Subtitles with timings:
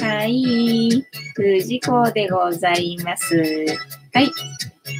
[0.00, 1.04] はい。
[1.34, 3.36] 藤子でございます。
[4.14, 4.30] はい。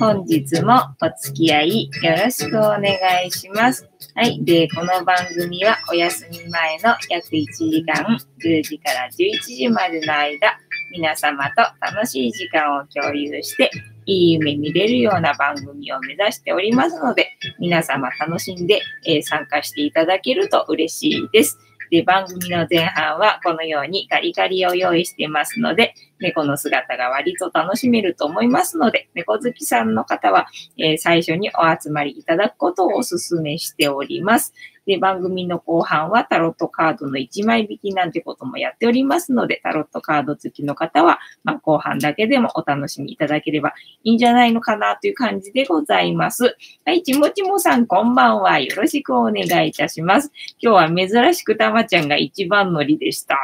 [0.01, 2.83] 本日もお付き合いよろしくお願
[3.25, 3.89] いします。
[4.17, 4.45] はい。
[4.45, 10.59] で、この番組はお休み前の約1時間、10時から11時までの間、
[10.91, 13.71] 皆様と楽しい時間を共有して、
[14.05, 21.57] いい夢見れるような番組を目指しておりますので、皆様楽しんで、えー、参加していただけると嬉しいです。
[21.91, 30.47] で、番組の前半はこのようにガリガリを用意していますので、猫の姿が割と楽しめると思いますので、猫好きさんの方は、
[30.79, 34.53] えー、最初にお集まりいただくことをお勧めしております。
[34.89, 46.57] で、番組の後半はタロットカードの1枚引きなんてこともやっておりますので、タロットカード付きの方は、まあ、後半だけでもお楽しみいただければいいんじゃないのかなという感じでございます。
[46.87, 48.59] はい、ちもちもさんこんばんは。
[48.61, 50.33] よろしくお願いいたします。
[50.59, 53.39] 今日は珍しくたまちゃんが一番乗りでした。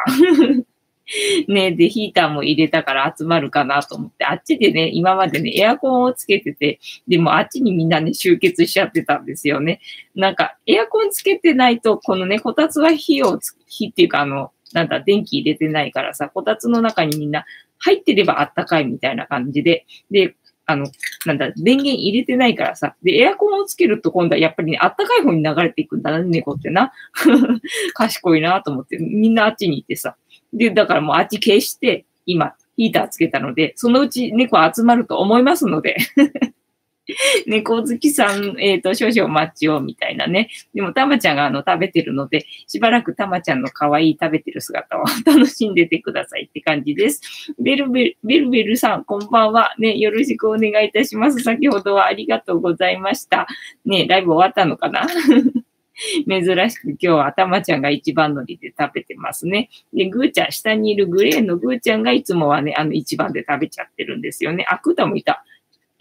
[1.49, 9.81] ね、で、ヒーターも入れたから集まるかなと思って、あっちでね、今までね、エアコンをつけてて、でもあっちにみんなね、集結しちゃってたんですよね。
[10.15, 17.45] なんか、エアコンつけてないと、このね、こたつは火をつ、火っていうかあの、なんだ、電気入れてないからさ、こたつの中にみんな
[17.79, 20.35] 入ってればあったかいみたいな感じで、で、
[20.67, 20.87] あの、
[21.27, 22.97] なんだ、電源入れてないからさ。
[23.03, 26.93] で、エアコンをつけると今度はやっぱりね、あったかい方に流れていくんだな、猫ってな。
[27.93, 30.17] 賢いなと思って、みんなあっちに行ってさ。
[30.55, 35.97] で、だからもうあっち消して、今、ヒーターつけたので、そのうち猫集まると思いますので
[37.47, 40.49] 猫好きさん、えっ、ー、と、少々お待ちを、みたいなね。
[40.75, 47.21] でも、たまちゃんがあの、食べてるので、しばらくたまちゃんの可愛い食べてる姿を 楽しんでてくださいって感じです。
[47.59, 49.75] ベルベル、ベルベルさん、こんばんは。
[49.79, 51.41] ね、よろしくお願いいたします。
[51.41, 53.47] 先ほどはありがとうございました。
[53.85, 55.07] ね、ライブ終わったのかな？
[56.29, 59.71] 珍しく今日は頭ちゃんが一番乗りで食べてますね。
[59.93, 64.67] で、ぐーちゃん、下にいるグレーのぐーちゃんがいつもはね、あの一番で食べちゃってるんですよね。
[64.69, 65.45] あ、クータもいた。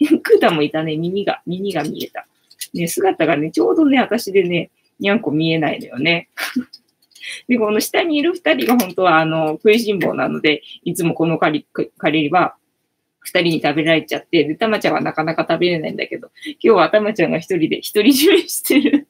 [0.22, 0.96] クータもいたね。
[0.96, 2.26] 耳が、耳が見えた。
[2.72, 6.28] ね、姿がね、ちょうどね、私でね、にゃんこ見えないのよね。
[7.48, 12.56] で、この下にいる二人が本当は、あの、食いしん坊なので、いつもこの借り、借りは、
[13.20, 16.30] 二人に食べられちゃって、で、たまちゃんはなかなか食べれないんだけど、
[16.62, 19.08] 今日はたまちゃんが一人で独り占めしてる。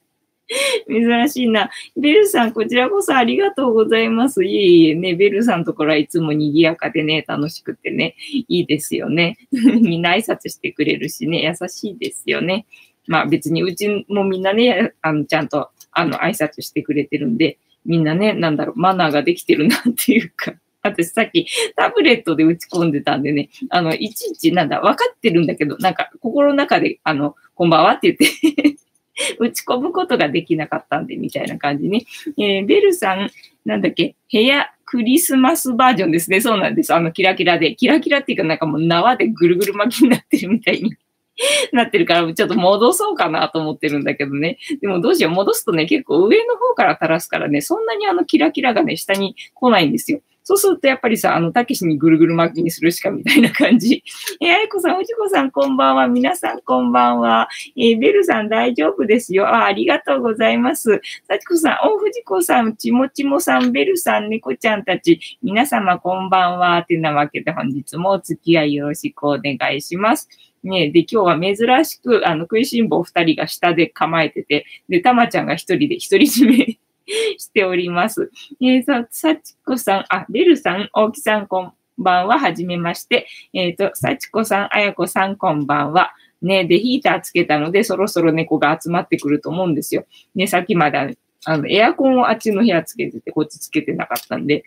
[0.89, 1.71] 珍しいな。
[1.97, 4.45] ベルさん、こちらこそありがとうございます。
[4.45, 8.15] いえいえね、ベルさんのところはいつも賑やかでね、楽しくてね、
[8.49, 9.39] いいですよね。
[9.53, 12.67] みんな挨拶してくれるしね、優しいですよね。
[13.07, 20.55] まあ別にうちもみんなね、あの、ちゃんと、あの、挨拶してくれてるんで、みんなね、なんだろう、マナーができてるなっていうか。
[20.87, 21.47] 私さっき
[21.77, 28.77] タブレットで打ち込んでたんでね、あの、いちいちなんだ、分かってるんだけど、なんか心の中で、あの、こんばんはって言って
[29.39, 32.05] 打ち込むことができなかったんで、みたいな感じね。
[32.39, 33.31] えー、ベルさん、
[33.65, 36.41] なんだっけ、部屋クリスマスバージョンですね。
[36.41, 36.95] そうなんです。
[36.95, 37.75] あの、キラキラで。
[37.75, 40.95] キラキラっていうか、なんかもう縄でぐるぐる巻きになってるみたいに
[41.73, 44.59] なってるから、ちょっと戻そうかなと思ってるんだけどね。
[44.81, 45.33] でもどうしよう。
[45.33, 50.21] 戻すとね、結構上の方から垂らすからね、そんなにあのキラキラがね、下に来ないんですよ。
[50.45, 54.05] そうするとやっぱりさ、あの、たけしにぐるぐる巻きにするしかみたいな感じ。
[54.41, 56.07] えー、あいこさん、おじこさん、こんばんは。
[56.07, 57.49] 皆さん、こんばんは。
[57.77, 59.49] えー、ベルさん、大丈夫ですよ。
[59.49, 61.01] あ、ありがとうございます。
[61.27, 66.83] さちこさん、おふじこさん、ちもちもさん、ベルさん、猫ちゃんたち、皆様、こんばんは。
[66.83, 70.29] てなわけで、本日もお付き合いよろしくお願いします。
[70.63, 76.79] ね、で、今日は珍しく、あの、食いしん坊二人が下で構えてて、で、たまちゃんが一人で独り占め
[77.39, 78.31] しております。
[78.61, 83.27] えー、さ、さちこさん、あ、ベルさん、大木さん、こんばんは、はじめまして。
[83.53, 86.13] えっ、ー、と、さちこさん、あやこさん、こんばんは。
[86.43, 90.07] ね、で、ヒーターつけたので、そろそろ猫が集まってくると思うんですよ。
[90.35, 91.17] ね、さっきまで、
[91.47, 94.65] あの、エアコンをあっちの部屋つけてて、こっちつけてなかったんで、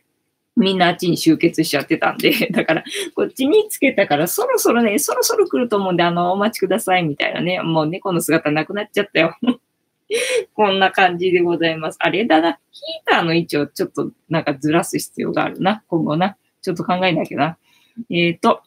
[0.55, 2.83] みんなあっちに集結しちゃってたんで、 だから、
[3.15, 7.61] こっちにつけたから、そろそろね、そろそろ来ると思うんで、あの、お待ちください、みたいなね。
[7.61, 9.37] もう猫の姿なくなっちゃったよ。
[10.53, 11.97] こんな感じでございます。
[11.99, 12.59] あれだな。
[12.71, 15.83] ヒーターの位置をちょっとなんかずらす必要があるな。
[15.87, 16.37] 今後な。
[16.61, 17.57] ちょっと考えなきゃな。
[18.09, 18.61] えっ、ー、と、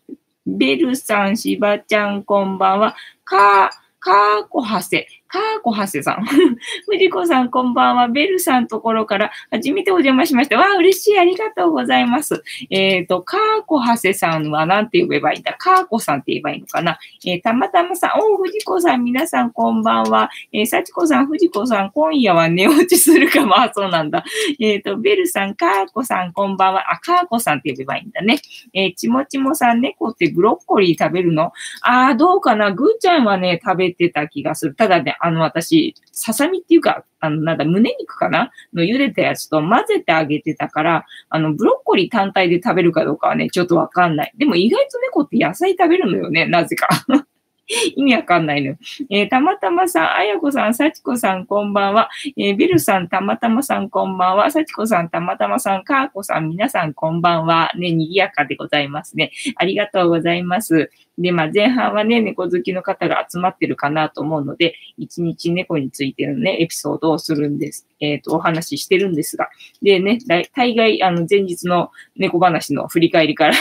[0.47, 2.97] ベルさん、しばちゃん、こんばんは。
[3.25, 5.07] か、かーこはせ。
[5.31, 6.25] かーこはせさん。
[6.91, 8.09] 藤子さん、こんばんは。
[8.09, 10.59] ベルさんところから初めてお邪魔しました。
[10.59, 11.19] わあ、嬉しい。
[11.21, 12.43] ありがとうございます。
[12.69, 15.55] えっ、ー、と、かーこはせさんは何て呼べばいいんだ？
[15.55, 16.99] かーこさんって言えばいいのかな？
[17.25, 20.31] えー、たまたまさん、お藤子さん、皆さん、こんばんは。
[20.53, 23.57] えー、幸子さん、藤子さん、今夜は寝落ちするかも。
[23.57, 24.25] あ、そうなんだ。
[24.59, 26.93] えっ、ー、と、ベルさん、かーこさん、こんばんは。
[26.93, 28.41] あ、かーこさんって呼べばいいんだね。
[28.75, 31.53] え、ちもちもさん、猫ってブロッコリー食べるの？
[31.83, 32.73] あー、どうかな？
[32.73, 34.75] ぐーちゃんはね、食べてた気がする。
[34.75, 38.51] ただね、あの、私、ささみっていうか、あの、なんだ、胸肉かな？
[38.75, 44.33] の茹でたやつと混ぜてあげてたから、あの、ブロッコリー単体で食べるかどうかはね、ちょっとわかんない。
[44.37, 46.89] でも意外と猫って野菜食べるのよね、なぜか。
[47.97, 48.77] 意味わかんないの。
[49.11, 52.11] えー、たまたまさん、あやこさん、さちこさん、こんばんは。
[52.37, 54.51] えー、ビルさん、たまたまさん、こんばんは。
[54.51, 57.71] さちこさん、たまたまさん、かーこさん、皆さん、こんばんは。
[57.77, 59.31] ね、賑やかでございますね。
[59.57, 60.91] ありがとうございます。
[61.17, 67.87] で、まあ、前半はね、猫好きの方が集まってるかなと思うので、一日猫についてのね、エピソードをするんです。
[68.01, 69.49] えっ、ー、と、お話ししてるんですが。
[69.83, 70.19] でね、
[70.55, 73.55] 大概、あの、前日の猫話の振り返りから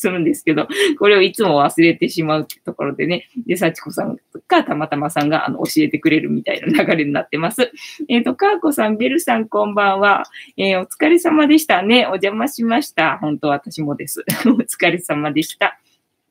[0.00, 0.66] するんですけど、
[0.98, 4.16] これをいつも忘れてしまうところでね、で、幸子さん
[4.46, 7.70] かたまたまさんがあの教えてくれるみたいな流れになってます。
[8.08, 10.24] えっ、ー、と、かーこさん、ベルさん、こんばんは。
[10.56, 12.06] えー、お疲れ様でしたね。
[12.06, 13.18] お邪魔しました。
[13.18, 14.24] 本当私もです。
[14.48, 15.78] お疲れ様でした。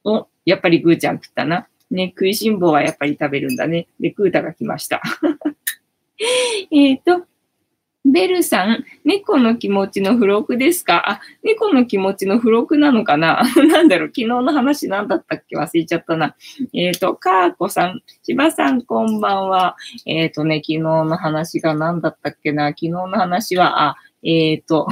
[0.04, 1.68] お、やっぱりぐーちゃん食ったな。
[1.92, 3.88] ね、食いしん坊はやっぱり食べるんだね。
[4.00, 5.02] で、クータが来ました。
[6.72, 7.26] えっと、
[8.06, 11.10] ベルさん、猫の気持ちの付録ですか？
[11.10, 13.42] あ、猫の気持ちの付録なのかな？
[13.68, 15.58] なんだろう昨日の話何だったっけ？
[15.58, 16.36] 忘れちゃったな。
[16.74, 19.76] えっ、ー、と、かーこさん、しばさんこんばんは。
[20.06, 22.70] えっ、ー、とね、昨日の話が何だったっけな？
[22.70, 24.88] 昨日の話は、あ、えっ、ー、と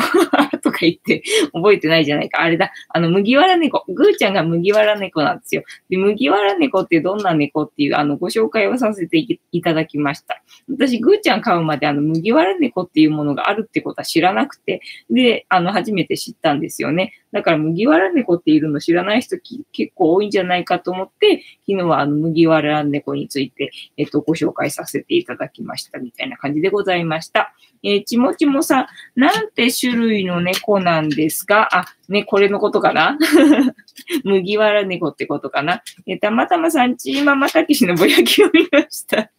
[0.77, 2.41] か言って覚えてないじゃないか。
[2.41, 2.71] あれだ。
[2.89, 3.83] あの、麦わら猫。
[3.87, 5.63] ぐーちゃんが麦わら猫なんですよ。
[5.89, 9.17] で、麦わら猫ってどんな猫っていう、あの、ご紹介をさせて
[9.51, 10.41] いただきました。
[10.69, 17.13] 私、ぐーちゃん買うまで、あの、麦わら猫っていうものがあるってことは知らなくて、で、あの、初めて知ったんですよね。
[17.31, 27.53] だから麦わら猫っているの知らない人結構多いんじゃないかと思って、昨日はあの麦わら猫について、えっと、ご紹介させていただきましたみたいな感じでございました。
[27.83, 28.87] えー、ちもちもさん、
[29.19, 33.17] なんて種類の猫なんですかあ、ね、これのことかな？
[34.23, 35.81] 麦わら猫ってことかな？
[36.05, 39.31] え、たまたまさん、ちーままたけしのぼやきを見ました。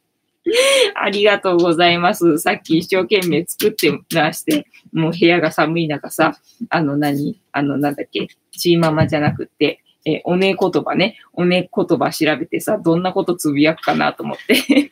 [0.94, 2.38] ありがとうございます。
[2.38, 6.38] さっき一生懸命作ってまして、もう部屋が寒い中さ、
[6.70, 7.38] あの何？
[7.52, 8.28] あのなんだっけ？
[8.52, 14.90] チーママじゃなくて、えおね言葉ね、おね言葉調べてさ、どんなことつぶやくかなと思って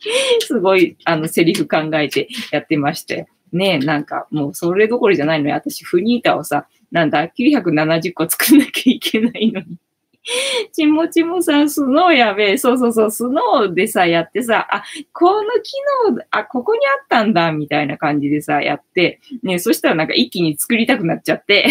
[0.40, 3.26] すごい、あの、セリフ考えてやってまして。
[3.54, 5.54] ねえなんかもうそれどころじゃないのよ。
[5.56, 9.76] 私、フニータをさ、なんだ、970個作んなきゃいけないのに
[10.72, 12.58] ちもちもさん、スノーやべえ。
[12.58, 15.72] そうそうそう、スノーでさ、やってさ、あ、この機
[16.12, 21.66] 能、あ、ここにあったんだ、みたいな感じでさ、やって、ね、そしたらなんか一気に作りたくなっちゃって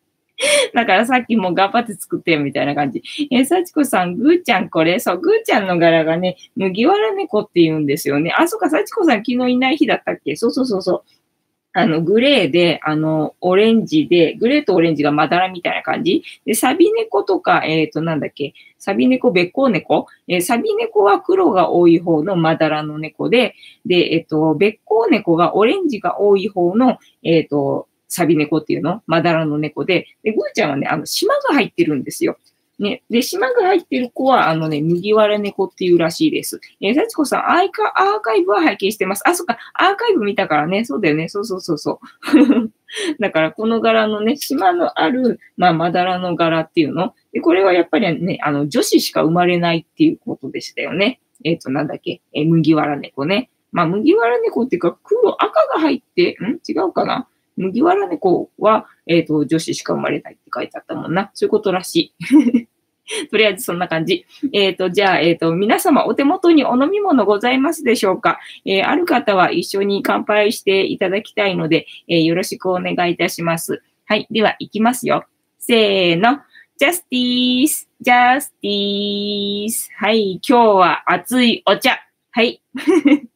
[0.72, 3.02] だからさっきも頑張って作ってよみたいな感じ。
[3.32, 8.32] え、幸子さん、ぐーちゃんこれ、そう、ぐーちゃんの柄がね、麦わら猫って言うんですよね。
[8.38, 10.36] あ、そっか、幸子さん昨日いない日だったっけ？
[10.36, 11.02] そうそうそうそう。
[11.78, 16.24] あの、グレーで、あの、オレンジで、グレーとオレンジがまだらみたいな感じ？
[16.44, 20.06] で、サビ猫とか、えっ、ー、と、なんだっけ、サビ猫、べっこう猫？
[20.26, 23.54] えー、サビ猫は黒が多い方のまだらの猫で、
[23.86, 29.02] で、えっ、ー、と、べっこう猫がオレンジが多い方の、えっ、と、サビ猫っていうの？
[29.06, 32.38] まだらの猫で、で、ぐーちゃんはね、あの、島が入ってるんですよ。
[32.78, 33.02] ね。
[33.10, 36.60] で、島が入ってる子は、あのね、麦わら猫っていうらしいです。
[36.80, 39.22] えー、幸子さん、アーカアーカイブは拝見してます。
[39.26, 40.84] あ、そっか、アーカイブ見たからね。
[40.84, 41.28] そうだよね。
[41.28, 42.72] そうそうそうそう。
[43.20, 47.14] だから、この柄のね、島のある、まあ、まだらの柄っていうの。
[47.32, 51.20] で、これはやっぱりね、あの、女子しか生まれないっていうことでしたよね。
[51.44, 53.50] えっ、ー、と、なんだっけ、えー、麦わら猫ね。
[53.72, 56.58] まあ、麦わら猫っていうか、黒、赤が入って、ん？
[56.68, 57.28] 違うかな？
[57.56, 61.30] 麦わら猫は、えっ、ー、と、女子しか生まれないって書いてあったもんな。
[61.34, 62.67] そういうことらしい。
[63.30, 64.26] とりあえずそんな感じ。
[64.52, 68.38] えっ、ー、と、じゃあ、えっ、ー、と、皆様お手元にお飲み物ございますでしょうか？
[68.64, 73.82] えー、ある方は一緒に乾杯していただきたいので、えよろしくお願いいたします。
[74.06, 74.26] はい。
[74.30, 75.26] では、いきますよ。
[75.58, 76.40] せーの。
[76.78, 79.90] ジャスティース、ジャスティース。
[79.96, 80.40] はい。
[80.48, 81.98] 今日は熱いお茶。
[82.30, 82.62] はい。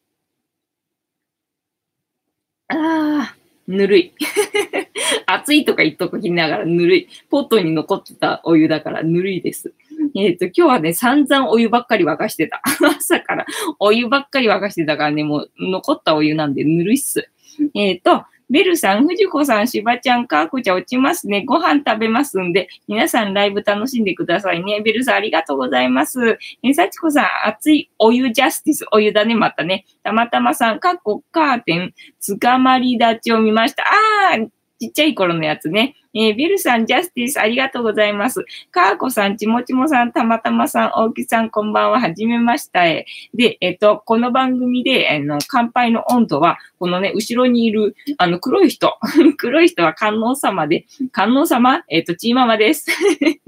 [2.69, 3.42] ああ。
[3.67, 4.13] ぬるい。
[5.25, 7.07] 熱いとか言っときながらぬるい。
[7.29, 9.73] ポットに残ってたお湯だからぬるいです。
[10.15, 12.61] えっ、ー、と、今日はね、散々お湯ばっかり沸かしてた。
[12.85, 13.45] 朝から
[13.79, 17.29] お湯ばっかり沸かしてたからね、もう残ったお湯なんでぬるいっす。
[17.73, 21.43] えっ、ー、と、ベルさん、藤子さん、しばちゃん、かーこちゃん落ちますね。
[21.45, 24.81] ご飯食べますんで、皆さんライブ楽しんでくださいね。
[24.81, 26.37] ベルさん、ありがとうございます。
[26.61, 28.85] えさ、ちこさん、熱いお湯ジャスティス。
[28.91, 29.85] お湯だね、またね。
[30.03, 33.83] たまたまさん、かっこカーテン、つかまり立ちを見ました。
[33.83, 34.49] あー、
[34.83, 35.95] ちっちゃい頃のやつね。
[36.13, 38.43] えー、ビルさん、ジャスティス、ありがとうございます。
[38.69, 42.85] カーコさん、ちもちもさん、たまたまさん、大木さん、こんばんは、はじめました。
[42.85, 48.97] えで、えっ、と、この番組で、あの、乾杯の温度は、このね、後ろにいる、あの、黒い人。
[49.37, 51.83] 黒い人は観音様で、観音様？
[51.87, 52.87] えっ、と、チーママです。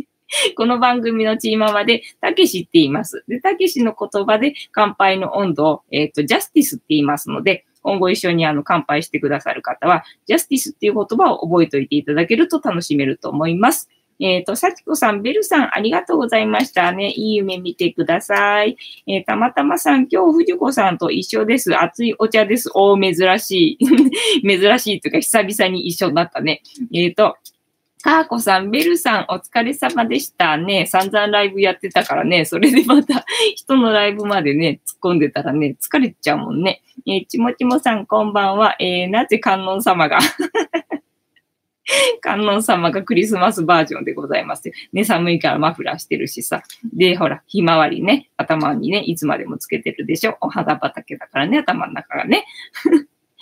[0.56, 3.26] この番組のチーママで、たけしって言います。
[3.28, 13.90] で、たけしの言葉で乾杯の温度を、えっ、と、ジャスティスって言いますので、今後一緒にあの乾杯してくださる方は、ジャスティスっていう言葉を覚えておいていただけると楽しめると思います。
[14.20, 17.12] えっ、と、さちこさん、ベルさん、ありがとうございましたね。
[17.12, 18.78] いい夢見てください。
[19.08, 21.80] えーたまたまさん、今日、藤子さんと一緒です。
[21.80, 22.72] 熱いお茶です。
[22.74, 23.86] おー、珍しい。
[24.42, 26.64] 珍しいというか、久々に一緒になったね。
[26.92, 27.36] えっ、と、
[28.06, 30.86] かーこさん、ベルさん、お疲れ様でしたね。
[30.86, 33.26] 散々ライブやってたからね、それでまた
[33.58, 36.84] 人のライブまでね、突っ込んでたらね、疲れちゃうもんね。
[37.08, 38.76] えーちもちもさん、こんばんは。
[38.78, 40.20] えーなぜ観音様が
[42.22, 44.72] 観音様がクリスマスバージョンでございます。
[44.94, 46.62] ね、寒いからマフラーしてるしさ。
[46.94, 50.38] で、ほら、ひまわりね、頭にね、いつまでもつけてるでしょ。
[50.42, 52.46] お肌畑だからね、頭の中がね。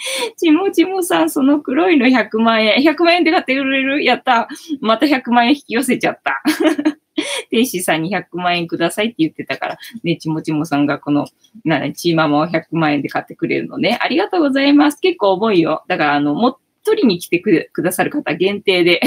[0.37, 2.81] ちもちもさん、その黒いの100万円。
[2.81, 4.03] 100万円で買ってくれる？
[4.03, 4.47] やった。
[4.81, 6.41] また100万円引き寄せちゃった。
[7.51, 11.27] 天使さんに100万円くださいって言ってたから、ね、ちもちもさんがこの、
[11.63, 13.99] な、ちーママを100万円で買ってくれるのね。
[14.01, 14.99] ありがとうございます。
[14.99, 15.83] 結構重いよ。
[15.87, 18.99] だから、あの、も取りに来てくださる方限定で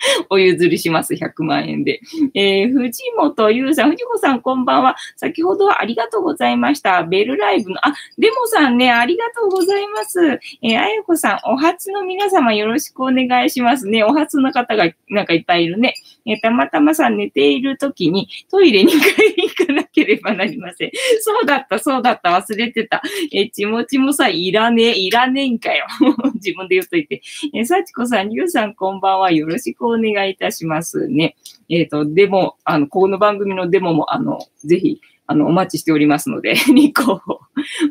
[0.30, 1.14] お譲りします。
[1.14, 2.00] 100万円で。
[2.34, 4.96] えー、藤本優さん、藤子さんこんばんは。
[5.16, 7.02] 先ほどはありがとうございました。
[7.02, 10.20] ベルライブの、あ、デモさんね、ありがとうございます。
[10.62, 14.04] えー、あやこさん、お初の皆様よろしくお願いしますね。
[14.04, 15.94] お初の方がなんかいっぱいいるね。
[16.30, 20.90] えーたまたまさん寝ている時にトイレに買いに行かなければなりません。
[21.20, 23.02] そうだった、そうだった、忘れてた。
[23.32, 25.86] えーちもちもさ、いらねえ、いらねえんかよ。
[26.34, 27.20] 自分で言っといて。
[27.54, 29.32] えー、さちこさん、りゅうさん、こんばんは。
[29.32, 31.36] よろしくお願いいたしますね。
[31.68, 37.40] えっ、と、でも、あの、この番組のデモも、あの、ぜひ、あの、お待ちしておりますので、立候補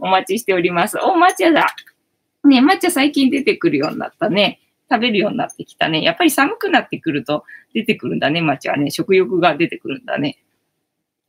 [0.01, 0.97] お待ちしております。
[0.97, 1.73] お、抹茶だ。
[2.43, 4.59] ね、抹茶最近出てくるようになったね。
[4.91, 6.01] 食べるようになってきたね。
[6.01, 7.43] やっぱり寒くなってくると
[7.73, 8.89] 出てくるんだね、抹茶はね。
[8.91, 10.39] 食欲が出てくるんだね。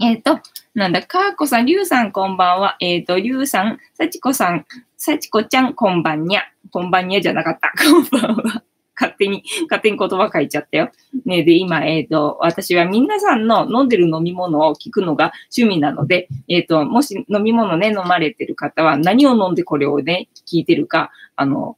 [0.02, 0.40] えっ、と、
[0.74, 2.76] なんだ、かーこさん、りゅうさん、こんばんは。
[2.80, 4.64] えっ、と、りゅうさん、さちこさん、
[4.96, 6.42] さちこちゃん、こんばんにゃ。
[6.70, 7.70] こんばんにゃじゃなかった。
[7.84, 8.62] こんばんは。
[8.98, 10.90] 勝手に、勝手に言葉書いちゃったよ。
[11.26, 21.76] ねで、今、えっ、と、私は皆さんの飲んでる飲み物を聞くのが趣味なので、えっ、と、もし飲み物ね、飲まれてる方は何を飲んでこれをね、聞いてるか、あの、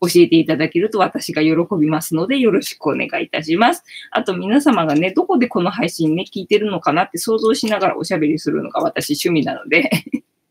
[0.00, 3.84] 教えていただけると私が喜びますので、よろしくお願いいたします。
[4.10, 9.90] あと皆様がね、どこでこの配信ね、聞いてるのかなって想像しながらおしゃべりするのが私趣味なので、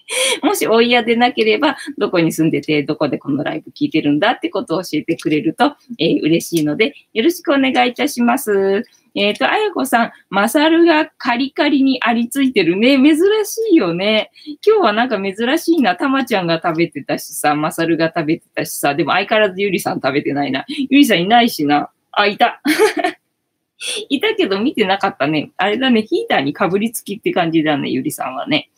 [0.43, 8.83] もしお嫌でなければ、どこに住んでて、どこでこのライブ聞いてるんだってことを教えてくれると、えー嬉しいので、よろしくお願いいたします。
[9.15, 12.97] えっ、と、あやこさん、マサルがカリカリにありついてるね。
[12.97, 14.29] 珍しいよね。
[14.65, 15.95] 今日はなんか珍しいな。
[15.95, 20.65] たまちゃんが食べてたしさ、マサルが食べてたしさ、でも相変わらずゆりさん食べてないな。
[20.67, 21.89] ゆりさんいないしな。
[22.11, 22.61] あ、いた。
[24.09, 25.51] いたけど見てなかったね。
[25.57, 28.69] あれだね、ヒーターにかぶりつきって感じだね、ゆりさんはね。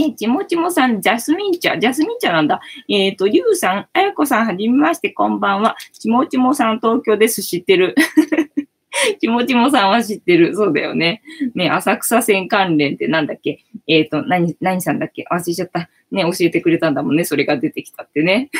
[0.00, 2.60] え、ちもちもさん、ジャスミン茶、ジャスミン茶なんだ。
[2.88, 5.76] えっ、と、ゆうさん、あやこさん、はじめまして、こんばんは。
[5.92, 7.94] ちもちもさん、東京です、知ってる。
[9.20, 10.54] ちもちもさんは知ってる。
[10.54, 11.22] そうだよね。
[11.54, 13.64] ね、浅草線関連ってなんだっけ？
[13.86, 15.24] えっ、と、何、何さんだっけ？
[15.30, 15.88] 忘れちゃった。
[16.10, 17.24] ね、教えてくれたんだもんね。
[17.24, 18.50] それが出てきたってね。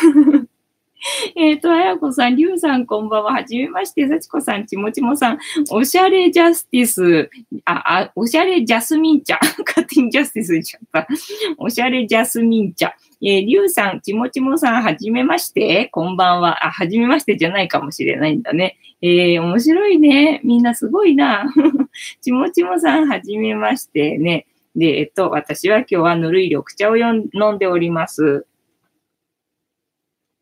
[1.37, 3.33] えっと、あやこさん、りゅうさん、こんばんは。
[3.33, 5.39] はじめまして、さちこさん、ちもちもさん、
[5.71, 7.31] おしゃれジャスティス、
[7.65, 9.39] あ、あ、おしゃれジャスミン茶。
[9.67, 11.09] 勝手にジャスティスにしちゃった。
[11.57, 12.95] おしゃれジャスミン茶。
[13.23, 15.87] えー、りゅうさん、ちもちもさん、はじめまして。
[15.93, 16.67] こんばんは。
[16.67, 18.77] あ、はじめましてじゃないかもしれないんだね。
[19.01, 20.41] えー、面白いね。
[20.43, 21.45] みんなすごいな。
[22.21, 24.47] ちもちもさん、はじめましてね。
[24.75, 27.13] で、えっと、私は今日はぬるい緑茶を飲
[27.55, 28.47] んでおります。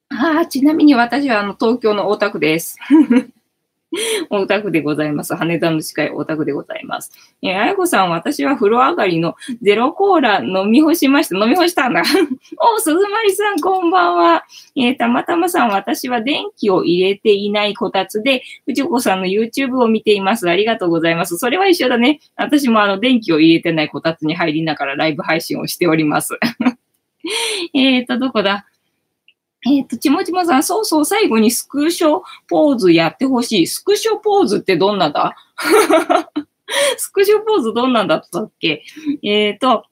[0.09, 2.79] ああ、ちなみに私はあの東京の大田区です。
[4.31, 5.35] 大田区でございます。
[5.35, 7.11] 羽田の近い大田区でございます。
[7.43, 11.37] えー、あやこさん、私は風呂上がりのゼロコーラ飲み干しました。
[11.37, 12.03] 飲み干したんだ。
[12.77, 14.45] お、鈴まりさん、こんばんは。
[14.77, 20.49] えーたまたまさん、私は電気を入れていないこたつで、藤子さんの YouTube を見ています。
[20.49, 21.37] ありがとうございます。
[21.39, 22.21] それは一緒だね。
[22.37, 26.39] 私もあの、電気を入れてないこたつに入りながらライブ配信をしております。
[27.75, 28.67] えっと、どこだ？
[29.67, 33.67] えっ、と、ちもちもさん、そうそう、最後にスクショポーズやってほしい。
[33.67, 35.35] スクショポーズってどんなだ？
[36.97, 38.83] スクショポーズどんなんだったっけ？
[39.23, 39.85] えっ、と、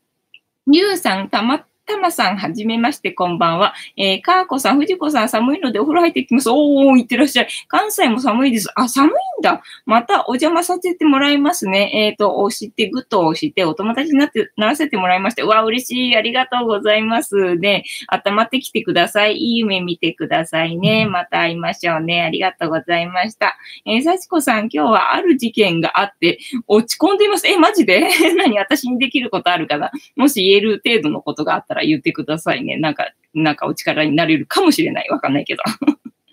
[0.67, 3.75] りゅうさん、たま、たまさん、はじめまして、こんばんは。
[3.97, 6.49] えー、かーこさん、ふじこさん、寒いのでお風呂入ってきます。
[6.49, 7.49] おー、いってらっしゃい。
[7.69, 8.71] 関西も寒いです。
[8.75, 9.63] あ、寒いんだ。
[9.85, 11.91] またお邪魔させてもらいますね。
[11.95, 15.45] えっ、ー、と、押して、グッと押して、お友達になって、ならせてもらいました。
[15.45, 16.17] うわ、嬉しい。
[16.17, 17.59] ありがとうございます。
[17.61, 19.37] で、温まってきてください。
[19.37, 21.07] いい夢見てくださいね。
[21.07, 22.23] また会いましょうね。
[22.23, 23.59] ありがとうございました。
[23.85, 27.47] えー、幸子さん、今日はある事件があって、落ち込んでいます。
[27.47, 28.09] え、マジで？
[28.37, 28.59] 何？
[28.59, 29.91] 私にできることあるかな？
[30.17, 32.77] もし言える程度のことがあったら言ってくださいね。
[32.77, 35.09] なんか、なんかお力になれるかもしれない。
[35.11, 35.63] わかんないけど。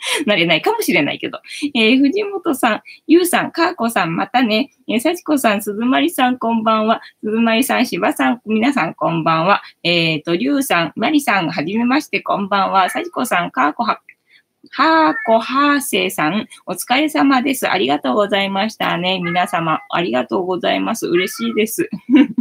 [0.26, 1.40] なれないかもしれないけど。
[1.74, 4.72] えー、藤本さん、ゆうさん、かーこさん、またね。
[4.88, 7.02] えー、さちこさん、すずまりさん、こんばんは。
[7.24, 9.62] すずまりさん、しばさん、皆さん、こんばんは。
[9.84, 12.90] えっ、ー、と、りゅうさん、まりさん、はじめまして、こんばんは。
[12.90, 14.02] さちこさん、かーこは、
[14.70, 17.68] はーこはーせいさん、お疲れ様です。
[17.68, 19.20] ありがとうございましたね。
[19.20, 21.08] 皆様、ありがとうございます。
[21.08, 21.90] 嬉しいです。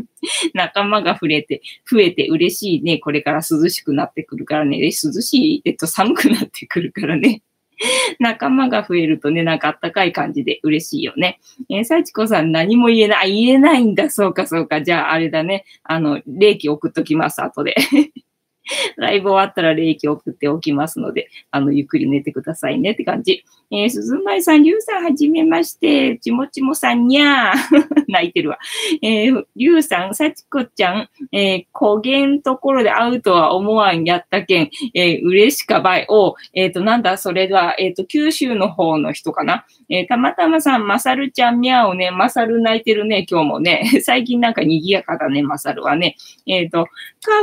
[0.53, 2.99] 仲間が増えて、増えて嬉しいね。
[2.99, 4.79] これから涼しくなってくるからね。
[4.79, 7.41] 涼しい、えっと、寒くなってくるからね。
[8.21, 11.41] 仲間が増えるとね、なんかあったかい感じで嬉しいよね。
[11.71, 13.33] えー、幸子さん何も言えない。
[13.33, 14.11] 言えないんだ。
[14.11, 14.83] そうか、そうか。
[14.83, 15.65] じゃあ、あれだね。
[15.85, 17.75] あの、霊気送っときます、後で。
[18.97, 23.45] ライブ終わったら霊気送っておきますので、あの、ゆっくり寝てくださいねって感じ。
[23.73, 26.19] えー、鈴舞さん、りゅうさん、はじめまして。
[26.19, 28.05] ちもちもさん、にゃー。
[28.09, 28.59] 泣いてるわ。
[29.01, 36.07] えー、りゅうさん、さちこちゃん、えー、焦げんところで会うとは思わんやったけん、えー、嬉しかばい。
[36.09, 39.65] おえっ、ー、と、なんだ、それは、えっ、ー、と、九州の方の人かな。
[39.89, 43.89] えー、たまたまさん、まさるちゃん、みゃーおね、まさる泣いてるね、今日もね。
[44.03, 46.17] 最近なんか賑やかだね、まさるはね。
[46.47, 46.91] えっ、ー、と、か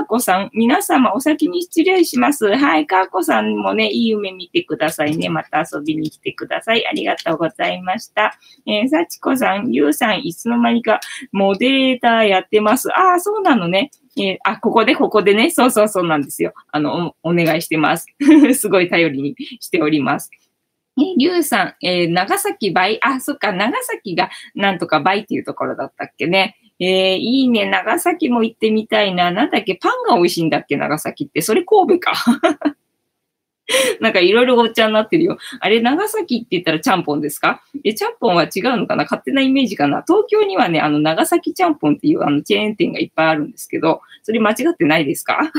[0.01, 2.45] ーこさん、皆様お先に失礼します。
[2.45, 5.29] はい、かーこさんもね、いい夢見てくださいね。
[5.29, 6.86] また遊びに来てください。
[6.86, 8.38] ありがとうございました。
[8.67, 11.00] えー、幸子さん、ゆうさん、いつの間にか
[11.31, 12.91] モデレーターやってます。
[12.93, 13.89] ああ、そうなのね。
[14.15, 15.50] えー、あ、ここで、ここでね。
[15.50, 16.53] そうそうそうなんですよ。
[16.71, 18.05] あの、おお願いしてます。
[18.53, 20.29] すごい頼りにしております。
[21.00, 26.57] えりゅうさん、えー、長崎倍、あ、そっか、長崎がなんとか倍っていうところだったっけね。
[26.79, 27.65] えー、いいね。
[27.69, 29.31] 長崎も行ってみたいな。
[29.31, 29.75] なんだっけ？
[29.75, 30.77] パンが美味しいんだっけ？
[30.77, 31.41] 長崎って。
[31.41, 32.13] それ神戸か。
[34.00, 35.38] なんかいろいろごっちゃになってるよ。
[35.60, 37.62] あれ、長崎って言ったらちゃんぽんですか？
[37.84, 39.03] え、ちゃんぽんは違うのかな？
[39.03, 40.03] 勝手なイメージかな？
[40.07, 45.51] 東京にはね、あの、長崎ちゃんぽんっていうあの、チェーン店がいっぱいあるんですけど、それ間違ってないですか？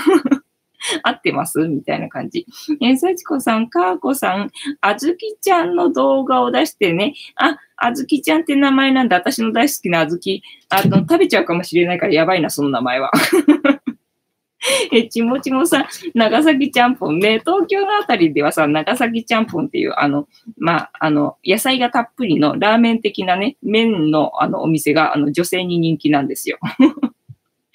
[1.03, 1.59] 合ってます？
[1.69, 2.47] みたいな感じ。
[2.81, 7.15] えー、幸子さん、かーこさん、あずきちゃんの動画を出してね。
[7.37, 9.17] あ、あずきちゃんって名前なんだ。
[9.17, 10.43] 私の大好きなあずき。
[10.69, 13.11] あの、 食べちゃうかもしれないからやばいな、その名前は。
[14.93, 20.27] え、ちもちもさん、長崎ちゃんぽんね、東京のあたりではさ、長崎ちゃんぽんっていう、あの、
[20.57, 26.59] まあ、あの、野菜がたっぷりのラーメン的なね、麺のあのお店が、あの、女性に人気なんですよ。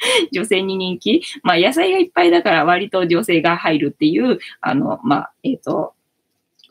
[0.31, 5.93] 女性に人気まあ、野菜がいっぱいだから割と女性が入るっていう、あの、まあ、えっ、ー、と、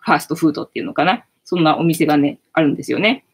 [0.01, 1.25] ファーストフードっていうのかな。
[1.45, 3.25] そんなお店がね、あるんですよね。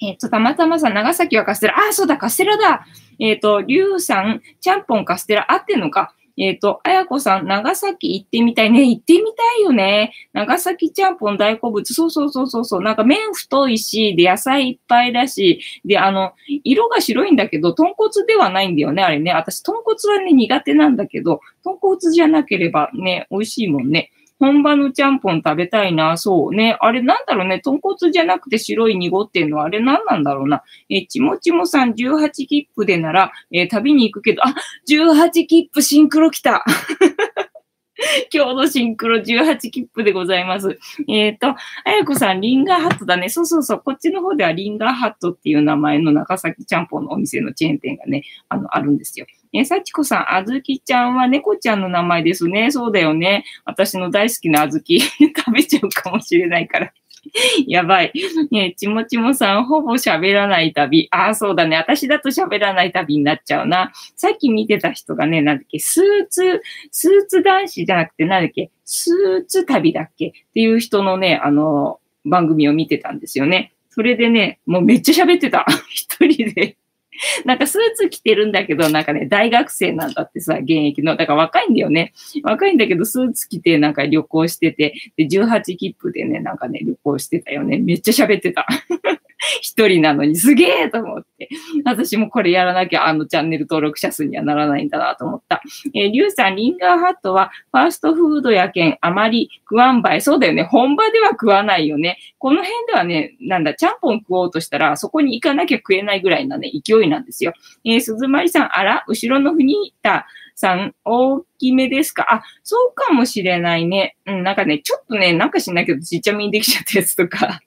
[0.00, 1.78] えっ、ー、と、たまたまさ、長崎はカステラ。
[1.78, 2.86] あ、そうだ、カステラだ。
[3.18, 6.14] えっ、ー、と、リュウさん、ちゃんぽんカステラ合ってんのか？
[6.36, 8.88] えっ、ー、と、あやこさん、長崎行ってみたいね。
[8.88, 10.12] 行ってみたいよね。
[10.32, 11.92] 長崎ちゃんぽん大好物。
[11.92, 12.82] そうそうそうそうそう。
[12.82, 16.32] なんか麺太いし、で、野菜いっぱいだし、で、あの、
[16.64, 19.32] 色が白いんだけど、豚骨ではないんだよね、あれね。
[19.32, 24.10] 私、豚骨はね、苦手なんだけど、豚骨じゃなければね、美味しいもんね。
[24.42, 26.16] 本場のちゃんぽん食べたいな。
[26.16, 26.76] そうね。
[26.80, 27.60] あれなんだろうね。
[27.60, 30.64] 豚骨じゃなくて白い濁ってんのあれ何なんだろうな。
[30.90, 34.52] えちもちもさん18切符でなら、えー、旅に行くけど、あ、
[34.90, 36.64] 18切符シンクロ来た。
[38.34, 40.76] 今日のシンクロ18切符でございます。
[41.08, 41.50] えっ、ー、と、
[41.84, 43.28] あやこさん、リンガーハットだね。
[43.28, 43.82] そうそうそう。
[43.84, 49.26] こっちの方ではリンガーハットっていう名前の長崎ちゃんぽんのお店のチェーン店がね、あの、あるんですよ。
[49.54, 52.70] えさちこさん、あずきちゃんは猫ちゃんの名前ですね。
[52.70, 53.44] そうだよね。
[53.64, 56.92] 私の大好きなあずき 食べちゃうかもしれないから。
[57.68, 58.12] やばい。
[58.50, 61.08] ねちもちもさん、ほぼ喋らない旅。
[61.10, 61.76] ああ、そうだね。
[61.76, 63.92] 私だと喋らない旅になっちゃうな。
[64.16, 70.28] さっき見てた人がね、なんだっけ、スーツ、スーツ男子じゃなくて、なんだっけ、スーツ旅だっけ？
[70.28, 73.72] っていう人のね、あの、番組を見てたんですよね。
[73.90, 75.64] それでね、もうめっちゃ喋ってた。
[75.90, 76.76] 一人で。
[77.44, 81.16] なんかスーツ着てるんだけど、なんかね、大学生なんだってさ、現役の。
[81.16, 82.12] だから若いんだよね。
[82.42, 87.78] 若いんだけど、スーツ着てなんか旅行してて、で、18切符でね、なんかね、旅行してたよね。
[87.78, 88.66] めっちゃ喋ってた。
[89.60, 91.48] 一人なのにすげえと思って。
[91.84, 95.60] 私もこれやらなきゃあのチャンネル登録者数にはならないんだなと思った。
[95.94, 100.22] えー、リュウさん、リンガーハットはファーストフードやけん、あまり食わんばい。
[100.22, 100.62] そうだよね。
[100.64, 102.18] 本場では食わないよね。
[102.38, 107.52] この辺ではね、なんだ、ちゃんぽん食おうとしたら、そこに行かなきゃ食えないぐらいなね、勢いなんですよ。
[107.84, 112.26] えー、鈴まりさん、あら、後ろのふにたさん、大きめですか？
[112.32, 114.16] あ、そうかもしれないね。
[114.26, 117.60] うん、なんかね、ちょっとね、なんかしないけどちっちゃめにできちゃったやつとか。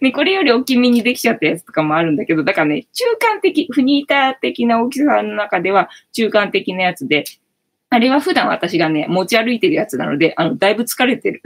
[0.00, 7.24] ね、これより大きめにできちゃったやつとかもあるんだけど、だからね、中間的、フニーター的な大きさの中では中間的なやつで、
[7.90, 11.42] あれは普段私がね、持ち歩いてるやつなので、あの、だいぶ疲れてる。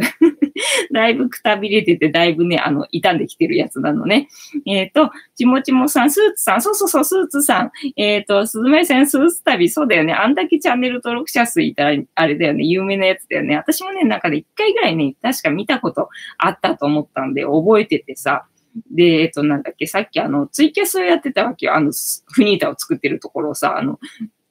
[0.92, 4.28] だいぶくたびれてて、だいぶね、あの、傷んできてるやつなのね。
[4.66, 7.70] えっ、ー、と、ちもちもさん、スーツさん、そうそうそう、スーツさん。
[7.96, 10.12] えっ、ー、と、すずめせんスーツ旅、そうだよね。
[10.12, 13.56] あんだけチャンネル登録者数いたら、あれだよね、有名なやつだよね。
[13.56, 18.46] 私もね、なんかで一回ぐらいね、確か見たことあったと思ったんで、覚えててさ。
[18.90, 21.74] で、えっと、なんだっけ、さっきあの、ツイキャスをやってたわけよ。
[21.74, 21.92] あの、
[22.32, 24.00] フニータを作ってるところをさ、あの、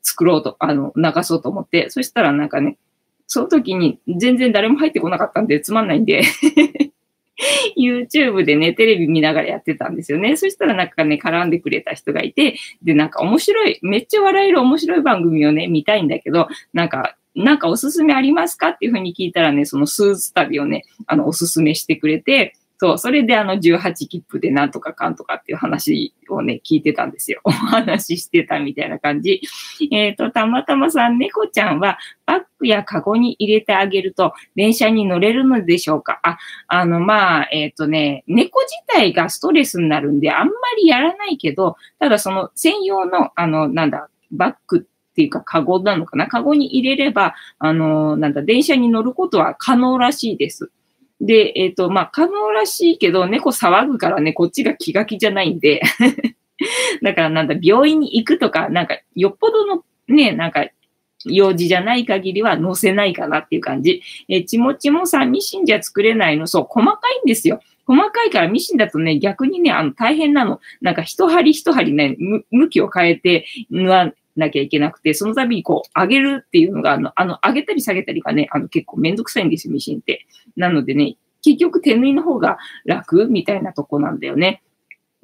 [0.01, 2.77] 作ろうと、あの、流そうと思って、そしたらなんかね、
[3.33, 6.21] その時に全然誰も入ってこなかったんでつまんないんで
[7.75, 10.37] YouTube でね、テレビ見ながらやってたんですよね。
[10.37, 18.69] そしたらなんかね、絡んでくれた人がいて、で、なんか面白い、めっちゃ笑える面白い番組をね、見たいんだけど、なんか、なんかおすすめありますか？
[18.69, 27.41] っていうふうに聞いたらね、そのスーツ旅をね、あの、おすすめしてくれて、そう、それであの18切符でなんとかかんとかっていう話をね、聞いてたんですよ。
[27.45, 29.41] お話ししてたみたいな感じ。
[29.91, 36.19] えっ、ー、と、たまたまさん、猫ちゃんはバッグやカゴに入れてあげると電車に乗れるのでしょうか？
[36.23, 46.27] あ、あの、まあ、えっ、ー、とね、猫自体がストレスになるんであんまりやらないけど、ただその専用の、あの、なんだ、バッグっていうか、カゴなのかな？
[46.27, 50.71] カゴに入れれば、あの、なんだ、電車に乗ることは可能らしいです。
[51.23, 55.81] で、えっ、ー、と、まあ、可能らしいけど、猫騒ぐからね、こっちが気が気じゃないんで
[57.01, 60.67] だからなんだ、病院に行くとか、なんか、よっぽどのね、なんか、
[61.25, 64.01] 用事じゃない限りは載せないかなっていう感じ。
[64.27, 66.47] え、ちもちもさん、ミシンじゃ作れないの。
[66.47, 67.61] そう、細かいんですよ。
[67.85, 70.59] 細かいからミシンだとね、逆にね、あの、大変なの。
[70.81, 72.17] なんか一針一針ね、
[72.51, 73.45] 向きを変えて
[74.35, 80.25] なきゃいけなくて、そのたびにこう、上げるっていうのが、あの、あの、上げたり下げたりがね、あの、結構めんどくさいんですよ、ミシンって。
[80.55, 84.63] なのでね、結局手縫いの方が楽みたいなとこなんだよね。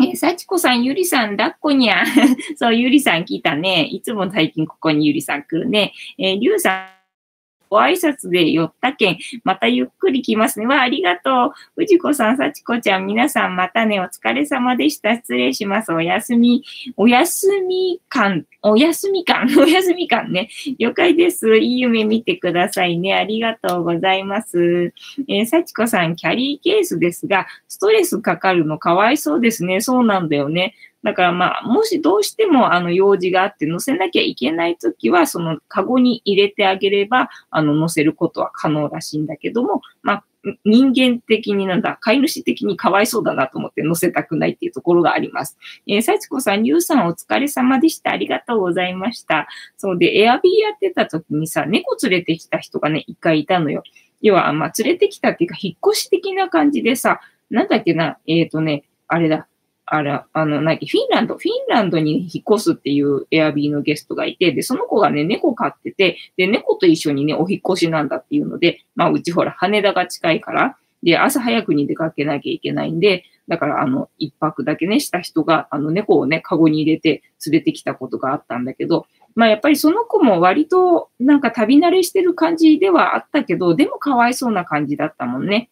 [0.01, 2.03] え幸子さん、ゆりさん、抱っこにゃ。
[2.55, 3.83] そう、ゆりさん来たね。
[3.83, 5.93] いつも最近ここにゆりさん来るね。
[6.17, 6.98] えー、りゅうさん、
[7.69, 10.65] ご挨拶で寄ったけん、またゆっくり来ますね。
[10.65, 11.51] わ、ありがとう。
[11.75, 15.15] 藤子さん、幸子ちゃん、皆さんまたね、お疲れ様でした。
[15.15, 15.91] 失礼します。
[15.91, 16.63] おやすみ、
[16.97, 20.49] おやすみ感、おやすみ感、 おやすみ感ね。
[20.79, 21.57] 了解です。
[21.57, 23.13] いい夢見てくださいね。
[23.13, 24.93] ありがとうございます。
[25.27, 29.81] えー、幸子さん、キャリーケースですが、ストレスかかるのかわいそうですね。
[29.81, 30.73] そうなんだよね。
[31.03, 40.23] だからまあ、もしどうしてもあの用事があって載せなきゃいけないときは、そのカゴに入れてあげれば、あの載せることは可能らしいんだけども、まあ、
[40.65, 45.57] 人間的になんだ、飼い主的にかわいそうだなと思って載せたくないっていうところがあります。
[45.87, 48.11] えー、幸子さん、ゆうさんお疲れ様でした。
[48.11, 49.47] ありがとうございました。
[49.77, 53.83] そうで、エアビーやってた時にさ、猫連れてきた人がね、一回いたのよ。
[54.21, 59.47] 要は、まあ、連れてきたっていうか、引っ越し的な感じでさ、なんだっけな、えっ、ー、とね、あれだ、
[59.91, 85.71] あら、あの、なフィンランド、フィンランドに引っ越すっていうエアビーのゲストがいて、で、その子がね、猫飼ってて、で、猫と一緒にね、お引っ越しなんだっていうので、まあ、うちほら、羽田が近いから、で、朝早くに出かけなきゃいけないんで、だから、あの、一泊だけね、した人が、あの、猫をね、カゴに入れて連れてきたことがあったんだけど、まあ、やっぱりその子も割と、なんか旅慣れしてる感じではあったけど、でもかわいそうな感じだったもんね。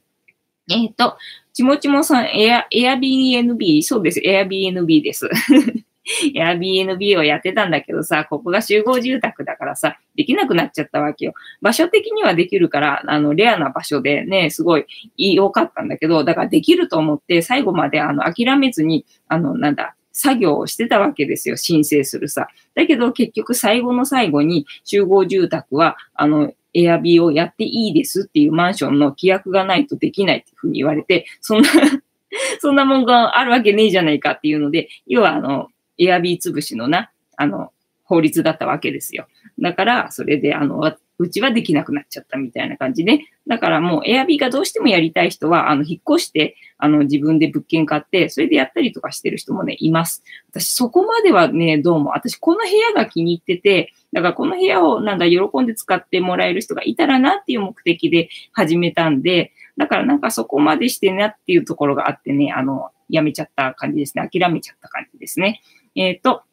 [0.69, 1.17] えっ、ー、と、
[1.53, 5.29] ちもちもさん、エア、エア BNB、そうです、エア BNB です。
[6.33, 11.33] エア BNB をやってたんだけどさ、ここが集合住宅だからさ、できなくなっちゃったわけよ。
[11.61, 14.85] 場所的にはできるから、あの、レアな場所でね、すごい
[15.17, 21.57] 良かったんだけど、だからできると思って最後まであの、諦めずに、あの、なんだ、作業をしてたわけですよ。
[21.57, 22.47] 申請するさ。
[22.73, 31.69] だけど結局最後の最後に集合住宅は、あの、エアビーをやっていいですっていうマンションの規約がないとできないっていうふうに言われて、そんな
[32.59, 37.71] そんなもんがあるわけねえじゃないかっていうので、要はあの、エアビー潰しのな、あの、
[38.03, 39.27] 法律だったわけですよ。
[39.59, 40.79] だから、それで、あの、
[41.19, 50.23] うちはできなくなっちゃったみたいな感じで、だからもうエアビーがどうしてもやりたい人は、あの、引っ越して、あの、自分で物件買って、それでやったりとかしてる人もね、います。
[50.51, 64.29] 私、そこまではね、どうも、私、この部屋が気に入ってて、だからこの部屋をなんだ、喜んで使ってもらえる人がいたらなっていう目的で始めたんで、だからなんかそこまでしてなっていうところがあってね、あの、やめちゃった感じですね。
[64.31, 65.61] 諦めちゃった感じですね。
[65.95, 66.43] えっ、ー、と、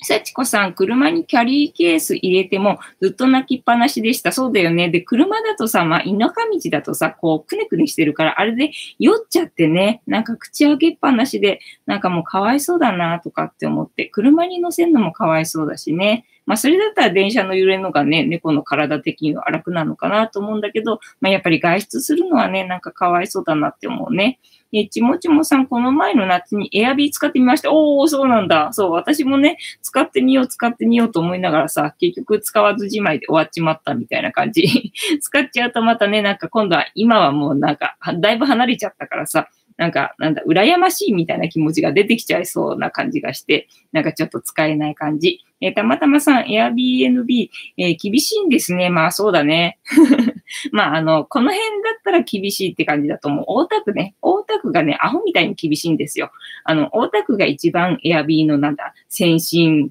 [0.00, 4.30] 幸子さん、車にキャリーケース入れてもずっと泣きっぱなしでした。
[4.30, 4.90] そうだよね。
[4.90, 16.26] で、車だとさ、まあ、田舎道だとさ、こう、くねくねしてるから、あれで酔っちゃってね、なんか口開けっぱなしで、なんかもうかわいそうだなとかって思って、車に乗せるのもかわいそうだしね。
[16.48, 24.40] まあ、それだったら電車の揺れのがね、猫の体的には楽なのかなと思うんだけど、まあ、やっぱり外出するのはね、なんかかわいそうだなって思うね。
[24.72, 27.70] え、ちもちもさん、この前の夏にエアビー使ってみました。
[27.70, 28.70] おー、そうなんだ。
[28.72, 34.92] そう、私もね、使ってみよう、使ってみようと思いながらさ、結局使わずじまいで終わっちまったみたいな感じ。
[35.20, 45.44] 使っちゃうとまたね、なんか今度は、今はもうなんか、だいぶ離れちゃったからさ、なんか、なんだ、羨ましいみたいな気持ちが出てきちゃいそうな感じがして、なんかちょっと使えない感じ。
[45.60, 48.90] えー、たまたまさん、Airbnb、えー、厳しいんですね。
[48.90, 49.78] まあそうだね。
[50.72, 53.44] まああの、この辺だったら厳しいって感じだと思う。
[53.48, 54.14] 大田区ね。
[54.22, 56.30] 大田区がね、アホみたいに厳しいんですよ。
[56.64, 59.90] あの、大田区が一番 Airb のなんだ、先進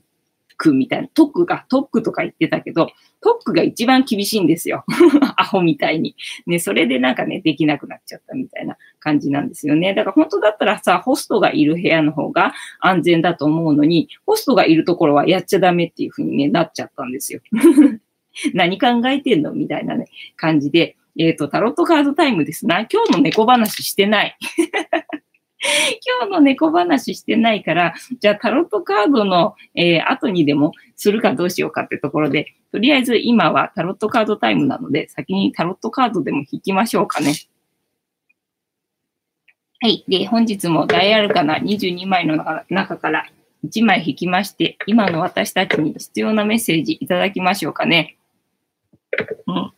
[0.57, 2.89] 区みたいな、特区が、特区とか言ってたけど、
[3.21, 4.83] 特区が一番厳しいんですよ。
[5.37, 6.15] アホみたいに。
[6.45, 9.93] ね、それでなんかね、できなくなっちゃったみたいな感じなんですよね。
[9.93, 17.41] だから本当だったらさ、ホストがいる部屋の方が安全だと思うのに、ホストがいるところはやっちゃダメっていう風にね、なっちゃったんですよ。
[18.53, 20.95] 何考えてんのみたいなね、感じで。
[21.19, 22.81] えっ、ー、と、タロットカードタイムですな。
[22.81, 24.37] 今日の猫話してない。
[26.19, 37.33] 今日の猫話してないから、じゃあタロットカードの、えー、後にでもするかどうしようかってところで、とりあえず今はタロットカードタイムなので、先にタロットカードでも引きましょうかね。
[39.79, 40.03] はい。
[40.07, 43.27] で、本日も大アルカナ22枚の中から
[43.63, 48.17] 1枚引きまして、今の私たちに必要なメッセージいただきましょうかね。
[49.45, 49.73] うん。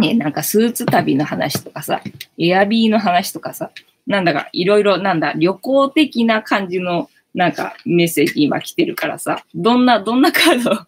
[0.00, 2.02] ね、なんかスーツ旅の話とかさ、
[2.38, 3.70] エアビーの話とかさ、
[4.06, 10.86] なんだかいろいろなんだ、旅行的な感じのなんかメッセージ今来てるからさ、どんな、どんなカード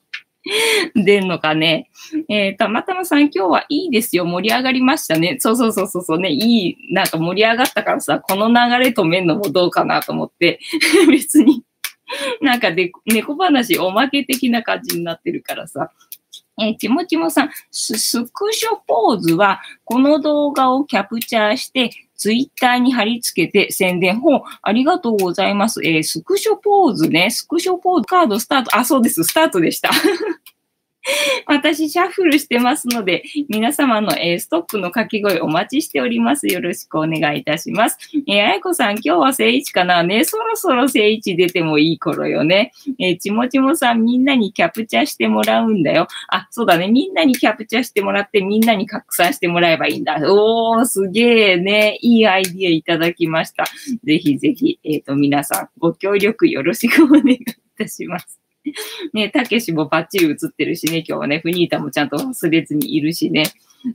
[0.94, 1.90] 出んのかね。
[2.28, 4.24] えー、たまたまさん今日はいいですよ。
[4.24, 5.36] 盛り上がりましたね。
[5.38, 6.30] そうそうそうそうそうね。
[6.30, 10.60] いい、なんか盛り上がったからさ、この流れ止めんのもどうかなと思って、
[11.10, 11.62] 別に
[12.40, 15.90] なんかで、猫話おまけ的な感じになってるからさ、
[16.60, 24.18] えー、ちもちもさん、スクショポーズは、この動画をキャプチャーして、ツイッターに貼り付けて宣伝。
[24.18, 25.80] 本、ありがとうございます。
[25.84, 27.30] えー、スクショポーズね。
[27.30, 28.76] スクショポーズカードスタート。
[28.76, 29.22] あ、そうです。
[29.22, 29.90] スタートでした。
[31.46, 36.46] 私、シャッフルしてますので、皆様の、えー、ストップの掛け声お待ちしております。
[36.46, 37.98] よろしくお願いいたします。
[38.26, 42.72] えー、あやこさん、今日は聖一かなね、そろそろ聖一出てもいい頃よね。
[42.98, 46.08] えー、ちもちもさん、みんなにキャプチャーしてもらうんだよ。
[46.28, 46.88] あ、そうだね。
[46.88, 50.18] みんなにキャプチャーしてもらって、みんなに拡散してもらえばいいんだ。
[50.22, 51.98] おー、すげーね。
[52.00, 53.64] いいアイディアいただきました。
[54.04, 57.38] ぜひぜひ、えっ、ー、と、皆さん、ご協力よろしくお願いい
[57.76, 58.47] たします。
[59.12, 63.44] ね、たけしもバッチリ映ってるしね、今日はね、フニータもちゃんと忘れずにいるしね。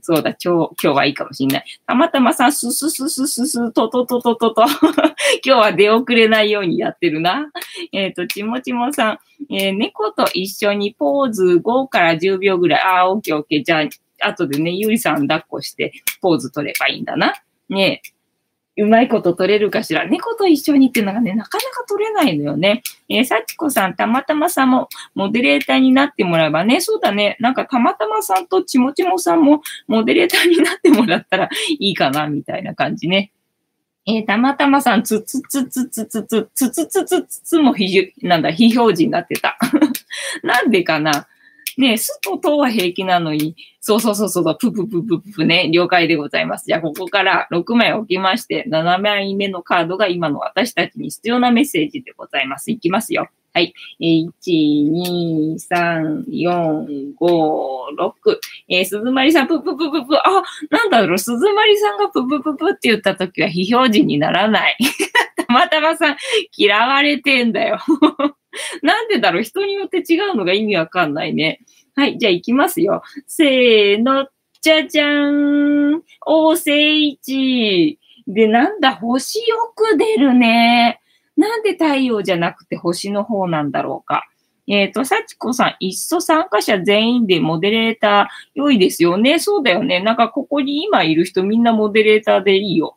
[0.00, 1.64] そうだ、今日、今日はいいかもしんない。
[1.86, 4.62] たまたまさ、スススススス、トトトトトト。
[5.44, 7.50] 今日は出遅れないようにやってるな。
[7.92, 12.80] えっ、ー、と、ちもちもさん、えー、猫と一緒にポーズ5から10秒ぐらい。
[12.80, 13.64] あー、オッケーオッケー。
[13.64, 13.86] じゃ
[14.22, 17.34] あ、後でね、ゆりさん抱っこしてポーズ取ればいいんだな。
[17.68, 18.13] ねえ
[18.76, 20.06] うまいこと取れるかしら。
[20.06, 22.82] 猫と一緒にっていうのがね、なかなか取れないのよね。
[23.08, 27.36] えー、さちこさん、たまたまさんもモデレーターになってもらえばね、そうだね。
[27.38, 33.30] なんかたまたまさんとちもちもさんもモデレーターになってもらったらいいかな、みたいな感じね。
[34.06, 39.56] えー、たまたまさん、つつつつつつつ、つつつつつつも非、なんだ、非表示になってた。
[40.42, 41.26] なんでかな
[41.78, 46.66] ねすととは平気なのに、そうそうそうそう、ぷぷぷぷぷね、了解でございます。
[46.66, 52.70] じゃあ、ここから6枚置きまして、7枚目のカードが今の私たちに必要なメッセージでございます。
[52.70, 53.28] いきますよ。
[53.52, 53.72] はい。
[54.00, 58.38] 1、2、3、4、5、6。
[58.68, 60.16] えー、鈴まりさん、ぷぷぷぷぷ。
[60.16, 64.76] あ、なんだろう、鈴まりさんがぷぷぷぷって言ったときは非表示にならない。
[65.36, 66.16] たまたまさん、
[66.56, 67.78] 嫌われてんだよ。
[68.82, 69.42] なんでだろう？
[69.42, 71.60] 人によって違うのが意味わかんないね。
[71.94, 73.02] はい、じゃあ行きますよ。
[73.26, 74.26] せーの、
[74.60, 76.02] じゃじゃーん。
[76.26, 77.98] おせいち。
[78.26, 81.00] で、なんだ、星よく出るね。
[81.36, 84.24] なんで太陽じゃなくて星の方なんだろうか。
[84.66, 89.38] えっ、ー、と、幸子さん、いっそ参加者全員でモデレーター良いですよね。
[89.38, 90.00] そうだよね。
[90.00, 92.96] なんかここに今いる人みんなモデレーターでいいよ。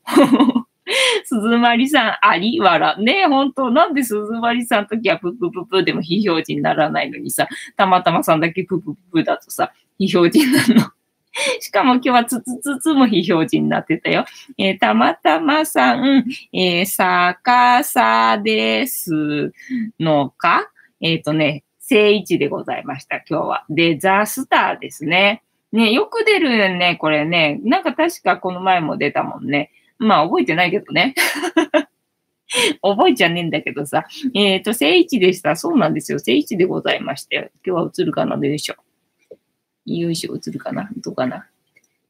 [1.26, 2.60] 鈴まりさん、あり？
[2.60, 2.98] わら。
[2.98, 5.84] ねえ、本当なんで鈴まりさんときはププププ？
[5.84, 10.92] でも非表示にならないのにさ、たまたまさんだけププププだとさ、非表示になるの。
[11.60, 14.26] しかも今日はつつつつも非表示になってたよ。
[14.58, 19.54] えー、たまたまさん、えー、逆さです
[20.00, 20.70] のか？
[21.00, 23.66] えっ、ー、とね、正位置でございました、今日は。
[23.70, 25.44] で、ザ・スターですね。
[25.72, 27.60] ね、よく出るね、これね。
[27.64, 29.72] なんか確かこの前も出たもんね。
[30.00, 31.16] まあ覚えてないけどね。
[32.82, 34.06] 覚えちゃねえんだけどさ。
[34.34, 35.56] えっ、ー、と、聖一でした。
[35.56, 36.20] そうなんですよ。
[36.20, 37.52] 聖一でございまして。
[37.66, 38.76] 今日は映るかなよいしょ。
[39.86, 41.48] よいしょ、映るかなどうかな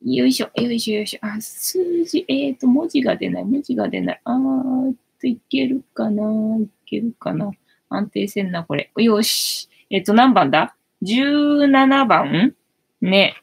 [0.04, 1.26] よいしょ、よいしょ、よいしょ。
[1.26, 4.22] あ、数字、えっ、ー、と、文字が出ない、文字が出ない。
[4.24, 6.24] あーっと、いけるかな
[6.60, 7.52] いけるかな
[7.90, 8.92] 安定せんな、これ。
[8.98, 9.70] よし。
[9.90, 12.56] えっ、ー、と、何番だ ?17 番
[13.02, 13.36] ね。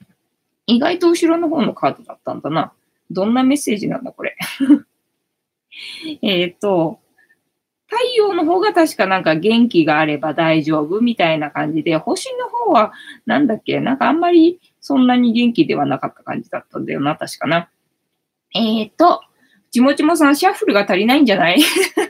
[0.66, 2.72] 意外と後ろの方のカードだったんだな。
[3.14, 4.36] どんなメッセージなんだ、これ。
[6.22, 7.00] えっと、
[7.86, 12.92] 太陽の方が確かなんか元気があれば大丈夫みたいな感じで、星の方は
[13.26, 17.70] なんだっけなんかあんまりそんなに元気ではなかった感じだったんだよな、確かな。
[18.54, 19.20] えっ、と、
[19.70, 21.60] ちもちもさん、シャッフルが足りないんじゃない？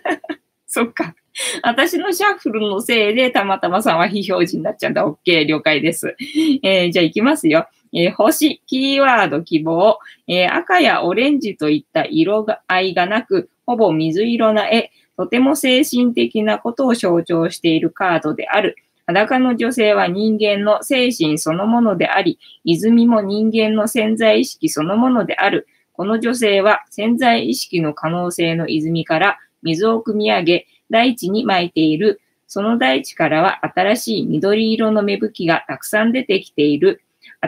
[0.67, 1.15] そっか。
[1.63, 5.07] 私のシャッフルのせいで、たまたまさんは非表示になっちゃうんだ。
[5.07, 6.15] OK、了解です。
[6.63, 7.67] えー、じゃあ行きますよ。
[7.95, 18.77] えー、星、キーワード、希望、えー、赤やオレンジといった色合いがなく、ほぼ水色な絵、とても精神的なことを象徴しているカードである。
[19.07, 25.69] 裸の女性は人間の精神そのものであり、泉も人間の潜在意識そのものである。
[25.93, 32.21] この女性は潜在意識の可能性の泉から水を汲み上げ、大地に巻いている。
[32.49, 37.03] その大地からは新しい緑色の芽吹きがたくさん出てきている。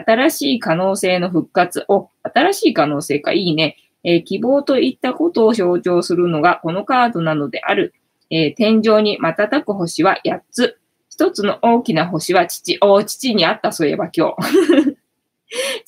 [0.05, 1.85] 新しい可能性の復活。
[1.87, 3.33] お、新しい可能性か。
[3.33, 3.77] いいね。
[4.03, 7.93] えー、希望といったことを象徴するのがこのカードなのである。
[8.29, 10.79] えー、天井に瞬く星は8つ。
[11.09, 12.77] 一つの大きな星は父。
[12.81, 14.97] お父にあった、そういえば今日。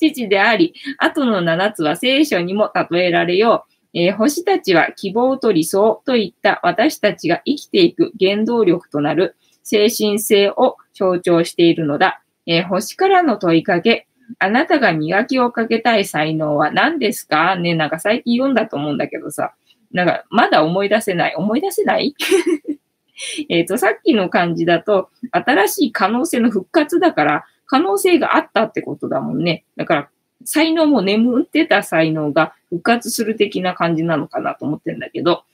[0.00, 3.98] 父であり、あとの7つは聖書にも例えられよう。
[3.98, 12.22] えー、星たちは希望と理想といった私たちが生きていく原動力となる精神性を象徴しているのだ。
[12.50, 14.08] えー、星からの問いかけ、
[14.40, 17.54] あなたが磨きをかけたい才能は何ですか？
[17.54, 19.54] ね、なんか最近読んだと思うんだけどさ、
[19.92, 21.34] なんかまだ思い出せない？
[21.36, 22.16] 思い出せない？
[23.48, 29.64] えっと、さっきの感じだと、新しい可能性の復活だから、可能性があったってことだもんね。
[29.76, 30.08] だから、
[30.44, 35.44] 才能も眠ってた才能が復活する的な感じなのかなと思ってるんだけど、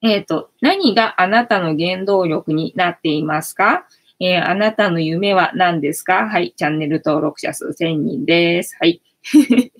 [0.00, 3.86] えっ、ー、と、何があなたの原動力になっていますか？
[4.24, 6.28] えー、あなたの夢は何ですか？
[6.28, 6.54] はい。
[6.56, 8.76] チャンネル登録者数1000人です。
[8.78, 9.02] はい。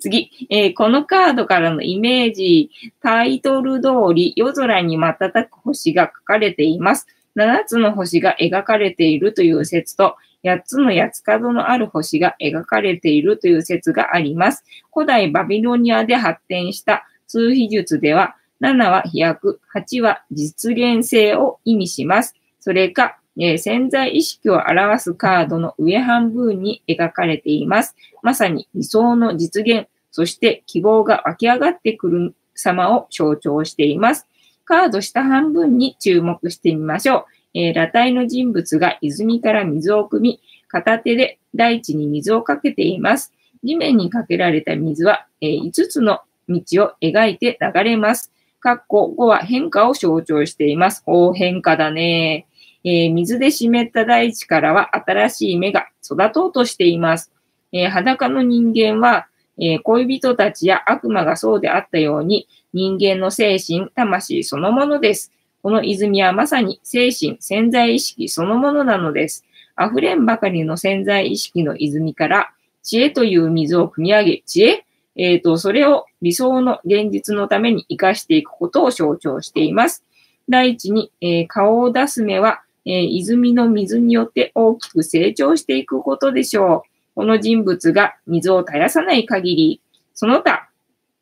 [0.00, 2.70] 次、えー、このカードからのイメージ、
[3.02, 7.06] タイトル通り夜空に瞬く星が書かれています。
[7.36, 14.64] 7つの星が描かれているという説と、8つの八つ角のある星が描かれているという説があります。
[14.92, 22.34] 古代バビロニアで発展した数秘術では、7は飛躍、8は実現性を意味します。
[22.58, 27.96] それか、えー、潜在意識を表すカードの上半分に描かれています。
[28.22, 34.26] まさに理想の実現、そして希望が湧き上がってくる様を象徴しています。
[34.64, 37.58] カード下半分に注目してみましょう。
[37.58, 43.32] えー、裸体の人物が泉から水を汲み、片手で大地に水をかけています。
[43.62, 48.32] 地面にかけられた水は、えー、5つの道を描いて流れます。
[48.64, 51.02] 括弧5は変化を象徴しています。
[51.06, 52.46] お変化だね。
[52.84, 57.32] えー、水で湿った大地からは新しい芽が育とうとしています。
[57.72, 59.26] えー、裸の人間は、
[59.58, 65.32] えー、恋人たちや悪魔がそうであったように、人間の精神、魂そのものです。
[65.62, 69.44] この泉はまさに精神、潜在意識そのものなのです。
[69.80, 72.50] 溢れんばかりの潜在意識の泉から、
[72.82, 74.84] 知恵という水を汲み上げ、知恵
[75.16, 80.04] えっ、ー、と、それを理想の現実のために活かしていくことを象徴しています。
[80.48, 86.90] 第一に、えー、顔を出す目は、えー、泉の水によって大きく成長していくことでしょう。
[87.14, 89.80] この人物が水を絶やさない限り、
[90.14, 90.68] その他、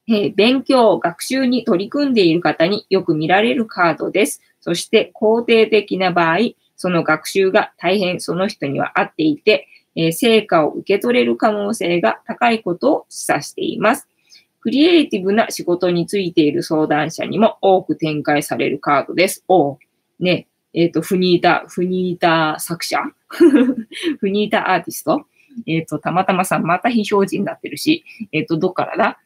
[0.09, 4.41] えー、勉強、学習に取り組んでいる方によく見られるカードです。
[4.61, 6.39] そして肯定的な場合、
[6.77, 14.09] その学習が大変その人には合っていて、えー、成果を受け取れる可能性が高いことを示唆しています。
[14.61, 19.45] クリエイティブな仕事についている相談者にも多く展開されるカードです。
[19.49, 19.79] お
[20.21, 22.99] ね、えっ、ー、と、フニータ、フニータ作者？
[24.21, 25.27] フニータアーティスト？
[25.67, 29.19] えっ、ー、と、たまたまさん、また非表示になってるし、えっ、ー、と、どっからだ？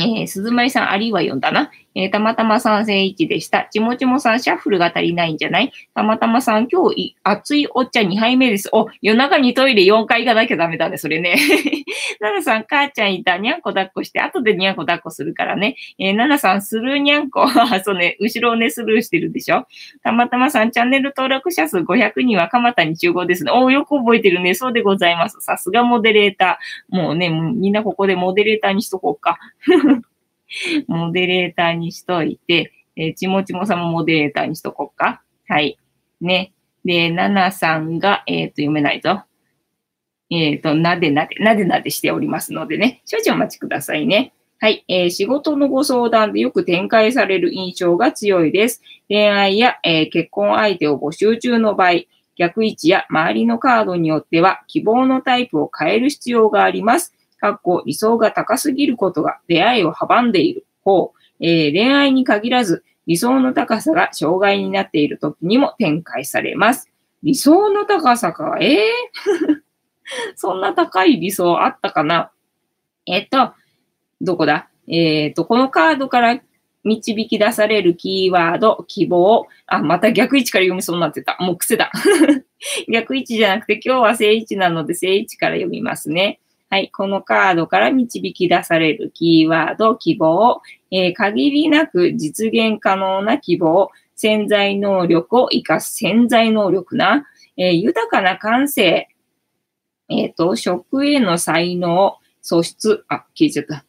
[0.00, 1.70] えー、鈴舞さん、あるいは読んだな。
[1.94, 3.68] えー、たまたまさん正一でした。
[3.70, 5.72] ちもちもさん、シャッフルが足りないんじゃない？
[5.94, 8.68] たまたまさん、今日、熱いお茶2杯目です。
[8.72, 11.36] お、夜中にトイレ4回行かなきゃダメだね、それね。
[12.20, 13.38] ななさん、母ちゃんいた。
[13.38, 15.76] にゃんこ抱っこして、後でにゃんこ抱っこするからね。
[15.98, 17.46] えー、ななさん、スルーにゃんこ。
[17.84, 19.66] そうね、後ろをね、スルーしてるでしょ？
[20.02, 23.52] たまたまさん、チャンネル登録者数500人は蒲田に集合ですね。
[23.52, 24.54] およく覚えてるね。
[24.54, 25.40] そうでございます。
[25.40, 26.96] さすがモデレーター。
[26.96, 29.38] もうね、みんなここでモデレーターにしとこうか。
[30.86, 35.22] モデレーターにしといて、えー、ちもちもさんもモデレーターにしとこうか。
[35.48, 35.78] はい。
[36.20, 36.52] ね。
[36.84, 39.22] で、ななさんが、えっ、ー、と、読めないぞ。
[40.30, 44.32] えっ、ー、と、なでなで、なでなでしておりますのでね、少々お待ちくださいね。
[44.60, 48.80] はい、えー、仕事のご相談でよく展開される印象が強いです。
[49.08, 52.04] 恋愛や、えー、結婚相手を募集中の場合、
[52.36, 57.14] 逆位置や周りのカードによっては希望のタイプを変える必要があります。
[57.44, 66.90] かっこ理想が高すぎることが出会いを阻んでいる方、えー、恋愛に限らず理想の高さが障害になっている時にも展開されます。
[67.22, 69.60] 理想の高さか、ええー？
[70.36, 72.30] そんな高い理想あったかな？
[73.04, 73.52] えっと、
[74.22, 74.70] どこだ？
[74.88, 76.40] えっ、と、このカードから
[76.82, 79.46] 導き出されるキーワード、希望。
[79.66, 81.36] あ、また逆位置から読みそうになってた。
[81.40, 81.92] もう癖だ。
[82.90, 86.40] 逆位置じゃなくて今日は正位置なので正位置から読みますね。
[86.74, 86.90] はい。
[86.90, 90.60] このカードから導き出されるキーワード、希望。
[90.90, 93.92] えー、限りなく実現可能な希望。
[94.16, 97.26] 潜在能力を活かす潜在能力な。
[97.56, 99.08] えー、豊かな感性。
[100.08, 103.04] えっ、ー、と、食への才能、素質。
[103.06, 103.84] あ、消えちゃった。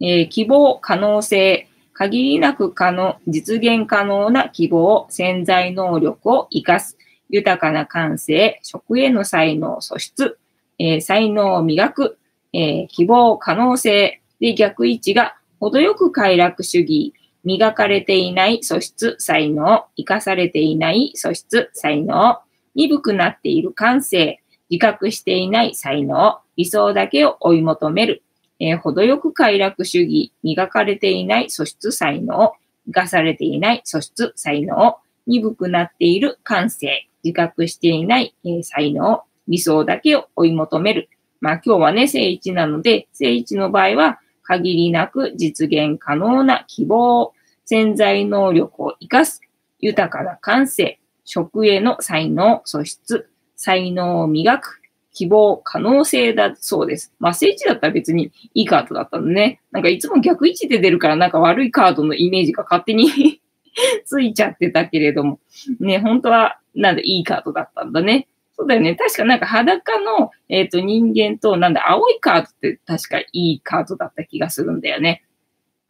[0.00, 10.40] えー、希望、可能性、限りなく可能、実現可能な希望、潜在能力を活かす、豊かな感性、食への才能、素質、
[10.78, 12.18] えー、才能を磨く、
[12.52, 17.14] えー、希望、可能性、で逆位置が程よく快楽主義、
[17.44, 22.38] 磨かれていない素質、才能、生かされていない素質、才能、
[22.74, 28.22] 鈍くなっている感性、自覚していない才能、理想だけを追い求める、
[28.58, 32.52] えー、程よく快楽主義、磨かれていない素質才能、
[32.86, 34.96] 生かされていない素質才能、
[35.26, 41.08] 鈍くなっている感性、自覚していない、えー、才能、理想だけを追い求める。
[41.40, 47.32] まあ今日はね、正一なので、正一の場合は、限りなく実現可能な希望、
[47.64, 49.40] 潜在能力を活かす、
[49.80, 54.80] 豊かな感性、食への才能、素質、才能を磨く、
[55.12, 57.12] 希望、可能性だそうです。
[57.18, 59.60] まあ、正位置だったら別にいいカードだったのね。
[59.72, 63.40] なんかいつも逆位置で出るからなんか悪いカードのイメージが勝手に
[64.04, 65.40] ついちゃってたけれども。
[65.80, 68.28] ね、本当はなんだいいカードだったんだね。
[68.56, 68.94] そうだよね。
[68.94, 75.24] 確かなんか裸の、えっ、ー、と人間となんだ青いカードって確かいいカードだった気がするんだよね。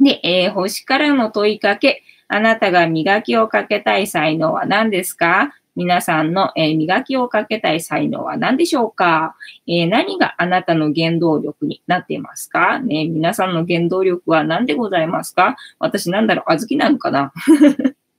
[0.01, 2.03] で、えー、星からの問いかけ。
[2.29, 5.55] あなたが磨きをかけたい才能は何ですか？
[5.77, 9.37] 皆さんの、えー、磨きをかけたい才能は何でしょうか、
[9.69, 15.57] えー、何があなたの原動力になっていますか、ね、皆さんの原動力は何でございますか？
[15.79, 17.33] 私なんだろう、あずきなのかな？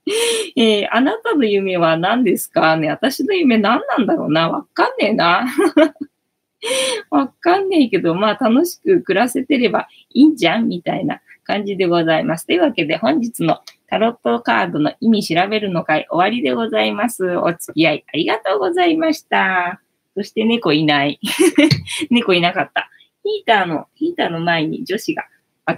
[0.55, 2.77] えー、あなたの夢は何ですか？
[2.77, 4.49] ね私の夢何なんだろうな？
[4.49, 5.45] わかんねえな。
[7.11, 12.47] わかんねえけど、まあ楽しく暮らせてればいいんじゃんみたいな感じでございます。
[12.47, 17.37] というわけで本日のタロットカードの意味調べるの会終わりでございます。
[17.37, 19.81] お付き合いありがとうございました。
[20.15, 21.19] そして猫いない。
[22.09, 22.89] 猫いなかった。
[23.23, 25.25] ヒーターの、ヒーターの前に女子が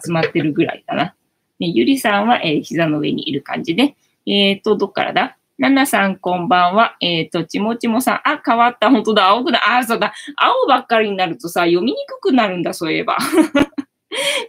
[0.01, 1.15] 集まってるぐらいかな。
[1.59, 3.95] ね、ゆりさんは、えー、膝の上にいる感じで。
[4.25, 5.37] えっ、ー、と、どっからだ？
[5.57, 6.95] ななさん、こんばんは。
[7.01, 8.15] えっ、ー、と、ちもちもさん。
[8.23, 8.89] あ、変わった。
[8.89, 9.27] 本当だ。
[9.27, 9.61] 青くだ。
[9.77, 10.13] あ、そうだ。
[10.37, 13.17] 青ばっかりになるとさ、読みにくくなるんだ、そういえば。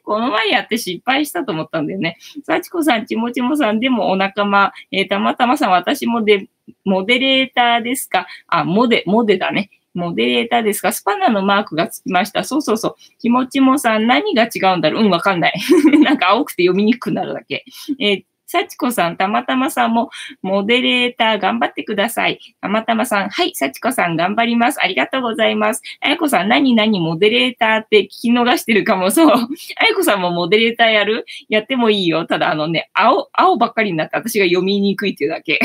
[0.05, 2.16] この前やって失敗したと思ったんだよね。
[2.45, 6.49] 幸子さん、ちもちもさんでもお仲間、えー、たまたまさん、私もで、
[6.85, 8.29] モデレーターですか？
[8.47, 9.71] あ、モデ、モデだね。
[9.93, 10.93] モデレーターですか？
[10.93, 12.45] スパナのマークがつきました。
[12.45, 12.95] そうそうそう。
[13.18, 15.05] ちもちもさん、何が違うんだろう？
[15.05, 15.61] うん、わかんない。
[16.05, 17.64] なんか青くて読みにくくなるだけ。
[17.99, 20.11] えー幸子さん、たまたまさんも、
[20.42, 22.40] モデレーター頑張ってください。
[22.61, 24.82] たまたまさん、はい、幸子さん頑張ります。
[24.82, 25.82] ありがとうございます。
[26.01, 29.12] あやこさん、何々モデレーターって聞き逃してるかも。
[29.12, 29.30] そう。
[29.30, 29.36] あ
[29.84, 31.26] やこさんもモデレーターやる？
[31.48, 32.26] やってもいいよ。
[32.26, 35.61] ただ、あのね、青、青ばっかりになって私が読みにくいっていうだけ。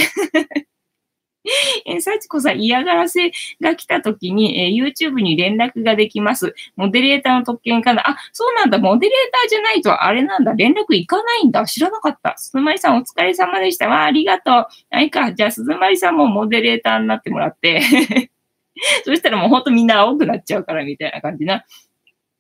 [1.86, 3.32] えー、幸子さん、嫌がらせ
[3.62, 6.56] が来た時に、えー、YouTube に連絡ができます。
[6.76, 8.78] モデレーターの特権かなあ、そうなんだ。
[8.78, 10.54] モデレーターじゃないと、あれなんだ。
[10.54, 11.66] 連絡行かないんだ。
[11.66, 12.36] 知らなかった。
[12.38, 13.88] 鈴舞さん、お疲れ様でした。
[13.88, 14.68] わあ、ありがとう。
[14.89, 15.34] はいか。
[15.34, 17.82] じゃあ、鈴舞さんもモデレーターになってもらって
[19.06, 21.66] そしたらもうほんとみんな青くなっちゃうから、みたいな感じな。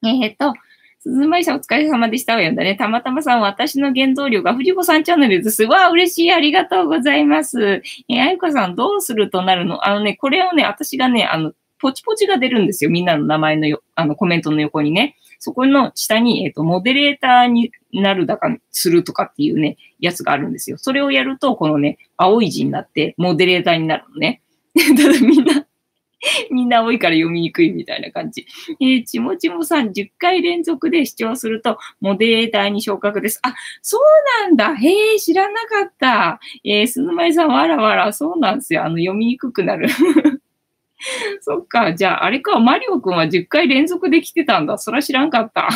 [0.03, 0.53] えー、っと、
[1.05, 2.75] 鈴舞さんお疲れ様でしたわよんだね。
[2.75, 5.63] たまたまさん、私の原動力が藤子さんチャンネルです。
[5.65, 6.31] わあ、嬉しい。
[6.31, 7.83] ありがとうございます。
[8.09, 9.87] えあゆこさん、どうするとなるの？
[9.87, 12.89] あのね、これをね、私がね、あの、ポチポチが出るんですよ。
[12.89, 15.15] みんなの名前のよ、あの、コメントの横にね。
[15.37, 20.79] そこの下に、えっ、ー、と、モデレーターになるだかするとかっていうね、やつがあるんですよ。
[20.79, 24.41] それをやると、このね、青い字になって、モデレーターになるのね。
[24.73, 25.64] ただみんな
[26.51, 28.45] みんな多いから読みにくいみたいな感じ。
[28.79, 33.39] えー、ちもちもさん、10回連続で視聴すると、モデレーターに昇格です。
[33.43, 34.01] あ、そう
[34.43, 34.75] なんだ。
[34.75, 36.39] へえ、知らなかった。
[36.63, 38.83] えー、鈴舞さん、わらわら、そうなんですよ。
[38.83, 39.87] あの、読みにくくなる。
[41.41, 41.93] そっか。
[41.93, 44.77] じゃあ、あれか、マリオくんは10回連続で来てたんだ。
[44.77, 45.69] そら知らんかった。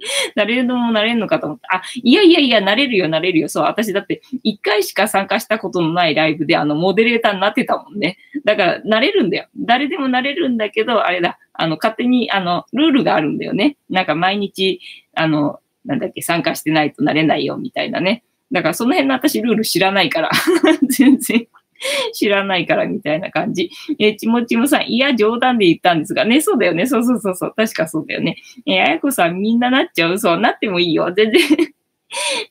[0.34, 1.76] 誰でもなれんのかと思った。
[1.76, 3.48] あ、いやいやいや、なれるよ、なれるよ。
[3.48, 8.18] そう、私だって1回しか参加したことのないライブで、あの、モデレーターになってたもんね。
[8.44, 9.48] だから、なれるんだよ。
[9.56, 13.76] 誰でもなれるんだけど、あれだ、あの、勝手に、あの、ルールがあるんだよね。
[13.88, 14.80] なんか毎日、
[15.14, 18.22] あの、なんだっけ、参加してないとなれないよ、みたいなね。
[18.52, 20.30] だからその辺の私ルール知らないから、
[20.88, 21.46] 全然
[22.12, 23.70] 知らないからみたいな感じ。
[23.98, 26.86] えー、ちもちもさん、いや、冗談で言ったんですがね、そうだよね。
[26.86, 27.54] そうそうそうそう。
[27.56, 28.36] 確かそうだよね。
[28.66, 30.18] えー、あやこさん、みんななっちゃう？
[30.18, 31.12] そう、なってもいいよ。
[31.14, 31.40] 全然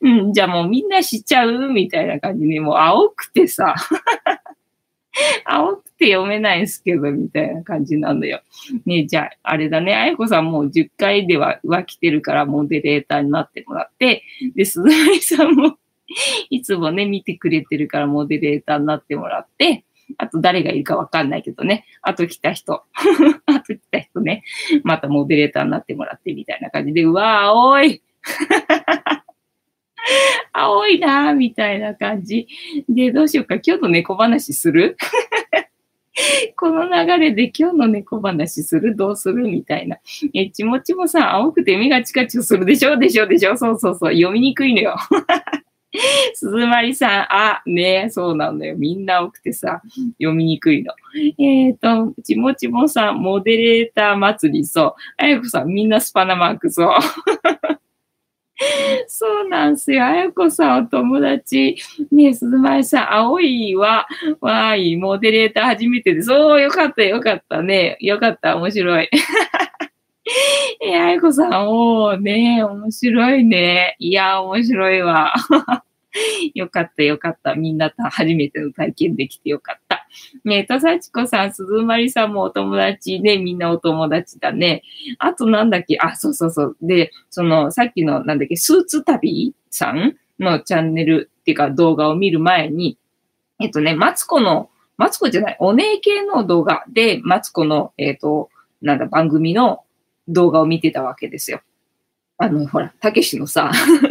[0.00, 1.68] うん、じゃあもうみんな知っちゃう？
[1.70, 3.74] みたいな感じで、もう青くてさ
[5.44, 8.40] 青くて読めないんすけど、みたいな感じなんだよ。
[8.86, 9.94] ねじゃあ、あれだね。
[9.94, 14.22] あやこさんもう10回では浮気てるからモデレーターになってもらって、
[14.54, 15.76] で、鈴木さんも
[16.50, 19.84] いつもね、見てくれてるからモデレーターになってもらって、
[20.18, 21.84] あと誰がいるかわかんないけどね。
[22.02, 22.82] あと来た人。
[23.46, 24.42] あと来た人ね。
[24.82, 28.02] またモデレーターになってもらってみたいな感じで、うわー、青い
[30.52, 32.48] 青いなーみたいな感じ。
[32.88, 33.54] で、どうしようか。
[33.64, 34.96] 今日の猫話する？
[36.56, 38.96] この流れで今日の猫話する？
[38.96, 39.46] どうする？
[39.46, 39.98] みたいな。
[40.34, 42.96] え、ちもちもさ、青くて目がチカチカするでしょ？
[42.96, 43.28] でしょ？
[43.28, 43.56] でしょ？
[43.56, 44.12] そうそうそう。
[44.12, 44.96] 読みにくいのよ。
[46.34, 48.76] 鈴まりさん、あ、ねそうなんだよ。
[48.76, 49.82] みんな多くてさ、
[50.18, 50.94] 読みにくいの。
[51.38, 54.94] えっ、ー、と、ちもちもさん、モデレーター祭り、そう。
[55.16, 56.90] あやこさん、みんなスパナマーク、そう。
[59.08, 60.04] そうなんすよ。
[60.04, 61.76] あやこさん、お友達。
[62.12, 64.06] ね、鈴まりさん、青いは、
[64.40, 66.22] わーい、モデレーター初めてで。
[66.22, 67.96] そう、よかった、よかったね。
[68.00, 69.10] よかった、面白い。
[70.80, 73.96] え、あやこさん、おーね、面白いね。
[73.98, 75.34] いや、面白いわ。
[76.54, 77.54] よかった、よかった。
[77.54, 80.06] みんなと初めての体験できてよかった。
[80.44, 84.82] ねえ、とさちこさん、すずまりさんもお友達ね、みんなお友達だね。
[85.18, 86.76] あとなんだっけ、あ、そうそうそう。
[86.82, 92.98] で、その、さっきの、なんだっけ、スーツ旅さんのチャンネルっていうか動画を見る前に、
[93.60, 98.50] えっとね、マツコの、マツコじゃない、お姉系の動画で、マツコの、えっと、
[98.82, 99.84] なんだ、番組の
[100.32, 101.60] 動画を見てたわけですよ。
[102.38, 103.70] あの、ほら、たけしのさ、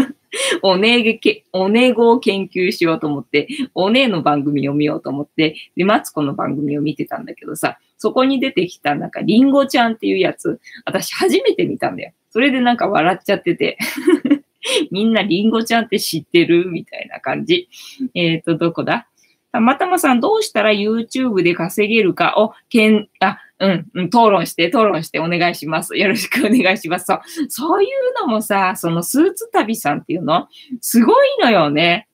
[0.62, 12.14] おねげけ、おねごを研究しようと思って、おねえの番組を見ようと思って、で、マツコの番組を見てたんだけどさ、そこに出てきたなんかリンゴちゃんっていうやつ、私初めて見たんだよ。
[12.30, 13.78] それでなんか笑っちゃってて。
[14.92, 17.70] みんなリンゴちゃんって知ってるみたいな感じ。
[18.14, 19.08] えっ、ー、と、どこだ？
[19.52, 25.98] たまたまさん、どうしたら YouTube で稼げるかを、けん、あ、うん、うん、討論して、討論してお願いします。
[25.98, 27.06] よろしくお願いします。
[27.06, 27.90] そう、そういう
[28.22, 30.48] のもさ、そのスーツ旅さんっていうの、
[30.82, 32.08] すごいのよね。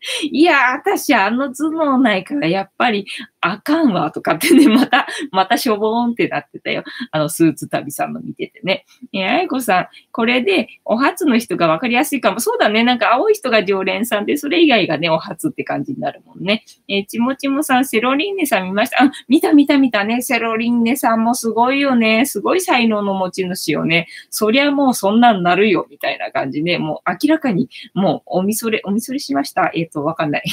[0.30, 3.06] いや、私あの頭脳ないからやっぱり
[3.40, 6.84] あかんわとかってね、 また、またしょぼーんってなってたよ。
[7.10, 8.84] あのスーツ旅さんの見ててね。
[9.12, 12.40] え、あやこさん、これでお初の人がわかりやすいかも。
[12.40, 12.84] そうだね。
[12.84, 16.64] なんか青い人が常連さんで、それ以外がね、お初って感じになるもんね。
[16.88, 19.02] えちもちもさん、セロリンネさん見ました？
[19.04, 20.22] あ、見た見た見たね。
[20.22, 22.24] セロリンネさんもすごいよね。
[22.26, 24.06] すごい才能の持ち主よね。
[24.30, 26.78] そりゃもうそんなんなるよ、みたいな感じね。
[26.78, 29.70] もう明らかに、もうおみそれ、おみそれしました。
[29.74, 30.44] えっ、と、わかんない。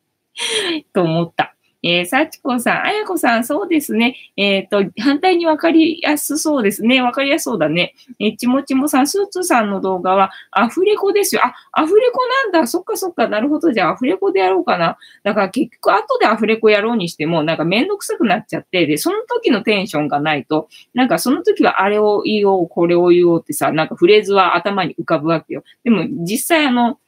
[0.92, 1.56] と思った。
[1.82, 4.16] えー、幸子さん、あやこさん、そうですね。
[4.36, 7.00] えっ、ー、と、反対にわかりやすそうですね。
[7.00, 7.94] わかりやすそうだね。
[8.18, 11.42] えー、ちもちもさん、スーツさんの動画はアフレコですよ。
[11.44, 12.66] あ、アフレコなんだ。
[12.66, 13.28] そっかそっか。
[13.28, 13.72] なるほど。
[13.72, 14.96] じゃあ、アフレコでやろうかな。
[15.22, 25.62] だから結局、後でアフレコやろうにしても、なんかめんどくさくなっちゃって、で、その時のテンションがないと、なんかその時はあれを言おう、これを言おうってさ、なんかフレーズは頭に浮かぶわけよ。
[25.84, 26.98] でも、実際あの、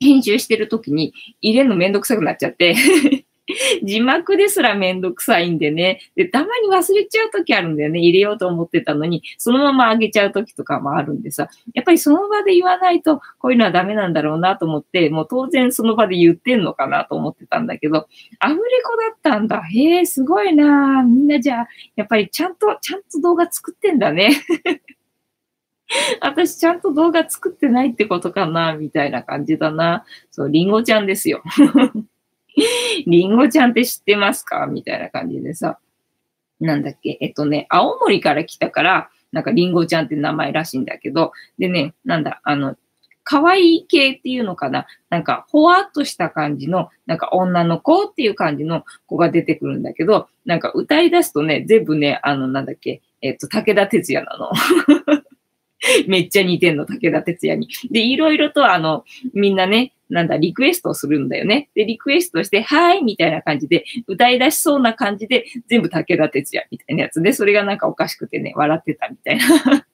[0.00, 2.74] 編集してる時に入れるのめんどくさくなっちゃって
[3.84, 6.00] 字幕ですらめんどくさいんでね。
[6.16, 8.00] で、たまに忘れちゃう時あるんだよね。
[8.00, 11.48] 入れようと思ってたのに、そのまま上げちゃう時とかもあるんでさ。
[11.72, 18.08] やっぱりその場で言わないと、こういうのはダメなんだろうなと思って、もう当然その場で言ってんのかなと思ってたんだけど、
[18.40, 19.62] アフレコだったんだ。
[19.62, 24.30] へえ、すごいなみんなじゃあ、やっぱりちゃんと、ちゃんと動画作ってんだね。
[26.20, 30.04] 私ちゃんと動画作ってないってことかなみたいな感じだな。
[30.30, 31.42] そう、りんごちゃんですよ。
[33.06, 34.66] りんごちゃんって知ってますか？
[34.66, 35.78] みたいな感じでさ。
[36.58, 37.18] なんだっけ？
[37.20, 42.76] えっとね、青森から来たから、なんかりんごちゃんって名前らしいんだけど、でね、なんだ、あの、
[43.22, 44.86] 可愛い系っていうのかな？
[45.10, 54.50] なんか、ほわっとした感じの、なんか女の子っていう感じの子が出てくるんだけど、なんか歌い出すとね、全部ね、あの、なんだっけ、えっと、武田鉄矢なの。
[56.08, 57.68] めっちゃ似てんの、武田鉄矢に。
[57.90, 59.04] で、いろいろとあの、
[59.34, 61.68] みんなね、なんだ、リクエストをするんだよね。
[61.74, 69.86] で、リクエストして、はいみたいな感じで、歌い出しそうな感じで、全部武田鉄矢みたいなやつで、それがなんかおかしくてね、笑ってたみたいな。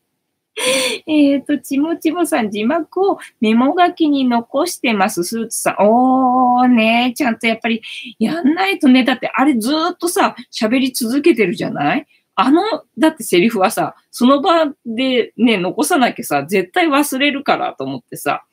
[1.06, 5.76] えっと、ちもちもさん、字幕をメモ書きに残してます、スーツさん。
[5.80, 7.80] おーね、ちゃんとやっぱり
[8.18, 12.06] やんないとね、だってあれずっとさ、喋り続けてるじゃない？
[12.34, 18.44] あの、だってセリフはさ、その場でね、残さなきゃさ、絶対忘れるからと思ってさ。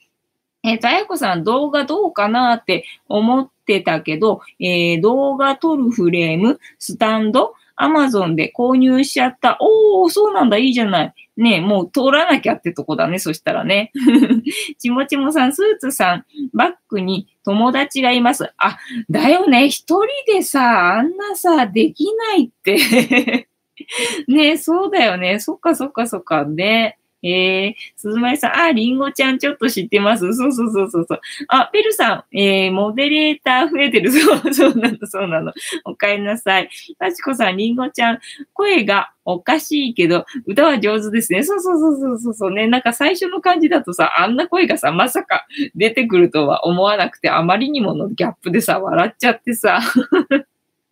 [0.64, 9.58] えっ、ー、と、あやこさん動画どうかなって思ってたけど、えー、動画撮るフレーム、スタンド、アマゾンで購入しちゃった。
[9.62, 11.14] おー、そうなんだ、いいじゃない。
[11.38, 13.94] ねもう通らなきゃってとこだね、そしたらね。
[14.78, 18.52] ちもちもさん、スーツさん、バックに友達がいます。
[18.58, 18.78] あ、
[19.10, 23.48] だよね、一人でさ、あんなさ、できないって
[24.28, 25.40] ねそうだよね。
[25.40, 26.46] そっかそっかそっか。
[26.46, 27.00] ね。
[27.22, 30.34] えー、鈴舞さん、あ、りんごちゃんちょっと知ってます。
[30.34, 31.22] そうそうそうそうそう。
[31.50, 34.12] あ、ペルさん、えー、モデレーター増えてる。
[34.12, 35.52] そう、そうなの、そうなの。
[35.84, 36.70] お帰りなさい。
[36.98, 38.20] たちこさん、りんごちゃん、
[38.54, 41.44] 声がおかしいけど、歌は上手ですね。
[41.44, 42.68] そうそうそうそうそうそうね。
[42.68, 49.82] なんか最初の感じだとさ、あんな声がさ、まさか出てくるとは思わなくて、あまりにものギャップでさ、笑っちゃってさ。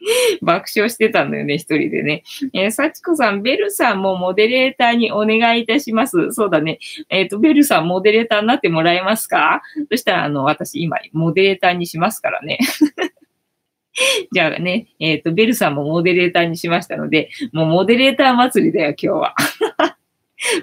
[0.42, 2.24] 爆笑してたんだよね、一人でね。
[2.54, 6.32] えー、幸子さん、ベルさんもモデレーターにお願いいたします。
[6.32, 6.80] そうだね。
[7.10, 9.62] えっ、ー、と、ベルさん、モデレーターになってもらえますか？
[9.92, 12.60] そしたら、あの、私、今、モデレーターにしますからね。
[14.32, 19.36] じゃあね、えっ、ー、と、ベルさんもモデレーターにしましたので、もうモデレーター祭りだよ、今日は。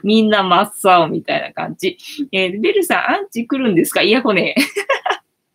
[0.05, 1.99] みんな真っ青みたいな感じ。
[2.30, 4.03] えー、ベルさん、アンチ来るんですか？
[4.03, 4.55] いや、こね。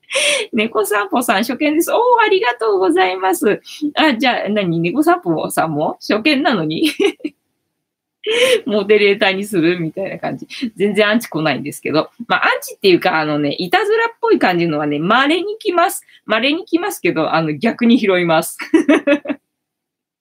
[0.54, 1.92] 猫散歩さん、初見です。
[1.92, 3.62] おお、ありがとうございます。
[3.96, 4.80] あ、じゃあ、何？
[4.80, 5.98] 猫散歩さんも？
[6.02, 6.92] 初見なのに？
[8.66, 10.48] モデレーターにするみたいな感じ。
[10.76, 12.10] 全然アンチ来ないんですけど。
[12.28, 16.06] まあ、アンチっていうか、あのね、いたずらっぽい感じのはね、稀に来ます。
[16.26, 18.58] 稀に来ますけど、あの、逆に拾います。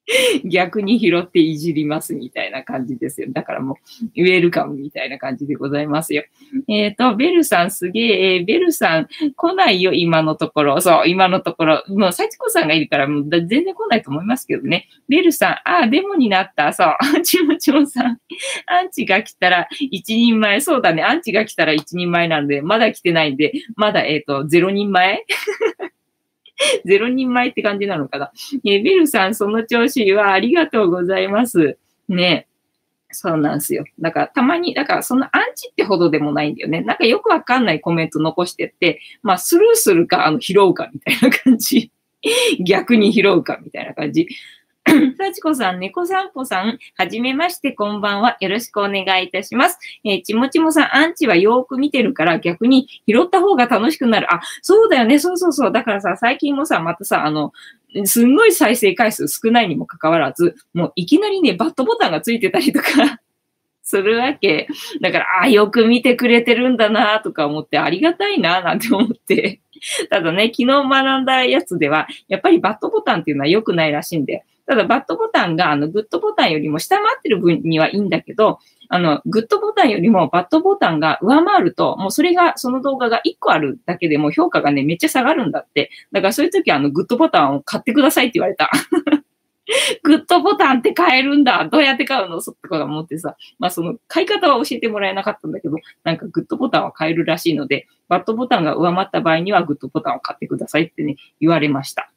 [0.44, 3.28] 逆に拾っていじりますみたいな感じですよ。
[3.30, 3.78] だからも
[4.16, 6.24] う、ウェルカムみたいな感じでございますよ。
[6.66, 10.80] えっ、ー、と、ベルさんすげえ、えー、ベルさん来ないよ、今のところ。
[10.80, 11.84] そう、今のところ。
[11.88, 14.88] もう、幸子さんがいるから、もう全然来ないと思いますけどね。
[15.08, 16.72] ベルさん、ああ、デモになった。
[16.72, 18.18] そう、ア ンチムチョンさん。
[18.66, 20.60] アンチが来たら一人前。
[20.60, 25.24] そうだね、アンチが来たら一人前なんで、まだ来てないんで、まだ、えっ、ー、と、ゼロ人前？
[26.84, 28.32] ゼロ人前って感じなのかな？
[28.64, 31.78] えビルさん、その調子はありがとうございます。
[32.08, 32.46] ね。
[33.10, 33.84] そうなんですよ。
[34.00, 36.82] だから、たまに、だから、そのアンチってほどでもないんだよね。
[36.82, 41.90] なんかよくわかんないコメント残してって、まあ、スルーするか、あの、拾うかみたいな感じ。
[42.66, 44.28] 逆に拾うかみたいな感じ。
[45.18, 48.36] 幸子さん、猫散歩さん、はじめまして、こんばんは。
[48.40, 49.78] よろしくお願いいたします。
[50.04, 54.32] えー、ちもちもさん、アンチはよーく見てるから逆に拾った方が楽しくなる。
[54.32, 55.18] あ、そうだよね。
[55.18, 55.72] そうそうそう。
[55.72, 57.52] だからさ、最近もさ、またさ、あの、
[58.04, 62.86] すんごい再生回数少ないにもかかわらず、もういきなりね、バットボタンがついてたりとか
[63.82, 64.68] するわけ。
[65.00, 69.60] だから、ああ、よく見てくれてるんだなとか思って、ありがたいななんて思って
[70.10, 78.58] ただね、昨日学んだやつでは、やっぱりバットボタンっていうのは良くないらしいんで、ただ、バットボタンが、あの、グッドボタンよりも下回ってる分にはいいんだけど、
[78.90, 85.90] あの、グッドボタンよりもバットボタンが上回ると、もうそれが、その動画が1個あるだけでも評価がね、めっちゃ下がるんだって。
[86.12, 88.70] だからそういう時は、あの、グッドボタンを買ってくださいって言われた。
[90.02, 91.66] グッドボタンって買えるんだ。
[91.70, 92.42] どうやって買うの？
[92.42, 93.36] とか思ってさ。
[93.58, 102.10] まあその買い方は教えてもらえなかったんだけど、なんかグッドボタンは買えるらしいので、バッドボタンが上回った場合にはグッドボタンを買ってくださいってね、言われました。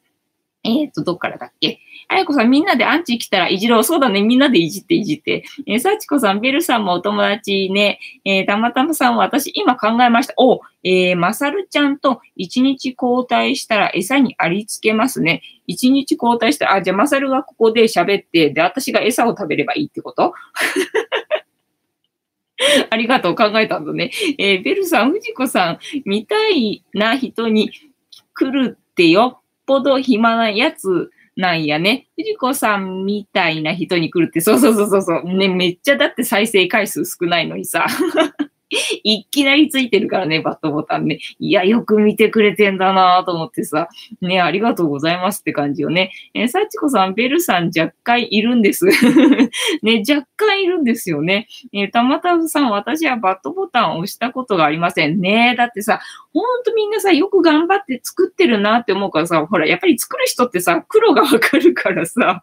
[0.63, 1.79] えっ、と、どっからだっけ？
[2.07, 3.83] あやこさん、みんなでアンチ来たらいじろう。
[3.83, 4.21] そうだね。
[4.21, 5.43] みんなでいじっていじって。
[5.65, 7.99] えー、さちこさん、ベルさんもお友達ね。
[8.25, 10.33] えー、たまたまさんは私、今考えました。
[10.37, 15.41] お、えー、まさるちゃんと一日交代したら餌にありつけますね。
[15.65, 20.33] 一日交代したら、あ、じゃあまさるがここで喋って、で、私が餌を食べればいいってこと？
[22.91, 23.35] ありがとう。
[23.35, 24.11] 考えたんだね。
[24.37, 27.71] えー、ベルさん、藤子さん、見たいな人に
[28.35, 29.40] 来るってよ。
[29.71, 32.07] ぽど暇なやつなんやね。
[32.17, 35.23] 藤子さんみたいな人に来るって、そうそうそうそうそう。
[35.23, 37.85] ね、めっちゃだって再生回数少ないのにさ。
[39.03, 41.19] いきなりついてるからね、バットボタンね。
[41.39, 43.89] いや、よく見てくれてんだなと思ってさ。
[44.21, 46.11] ね、ありがとうございますって感じよね。
[46.33, 48.85] えー、サチコさん、ベルさん若干いるんです。
[49.83, 51.47] ね、若干いるんですよね。
[51.73, 55.55] え、たまたまさん、私はバットボタンを押したことがありませんね。
[55.57, 55.99] だってさ、
[56.33, 62.41] ほんとみんなさ、よく頑張って作ってるなって思うからさ、ほら、やっぱり作る人ってさ、黒がわかるからさ、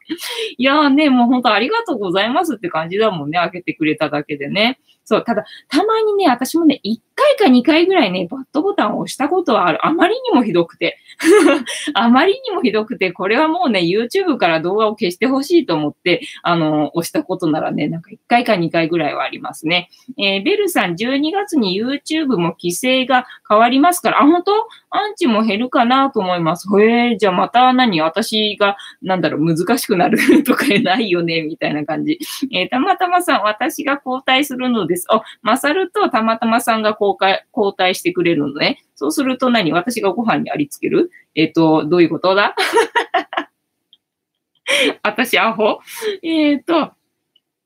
[0.58, 3.38] いやーね、もうほんとありがとうございますって感じだもんね。
[3.38, 4.78] 開けてくれただけでね。
[5.08, 9.86] そう、ただ、たまにね、私もね、1回か2回ぐらいね、バットボタンを押したことはある。
[9.86, 10.98] あまりにもひどくて。
[11.94, 19.88] あまりにもひどくて、これはもうね、YouTube から動画を消してほしいと思って、あの、押したことならね、なんか1回か2回ぐらいはありますね。
[20.18, 24.52] えー、ベルさん、12月に YouTube も規制が変わりますから、あ、本当？
[24.90, 26.68] アンチも減るかなと思います。
[26.78, 28.02] へえ、じゃあまた何？
[28.02, 32.18] 私が、なんだろう、難しくなるとかないよね、みたいな感じ。
[32.52, 35.06] えー、たまたまさん、私が交代するのです。
[35.10, 38.84] あ、マサルとたまたまさんが交代交代してくれるのね。
[38.94, 39.72] そうすると何？
[39.72, 41.10] 私がご飯にありつける？
[41.34, 42.54] えっ、ー、と、どういうことだ？
[45.02, 45.80] 私、アホ？
[46.22, 46.92] えっ、ー、と、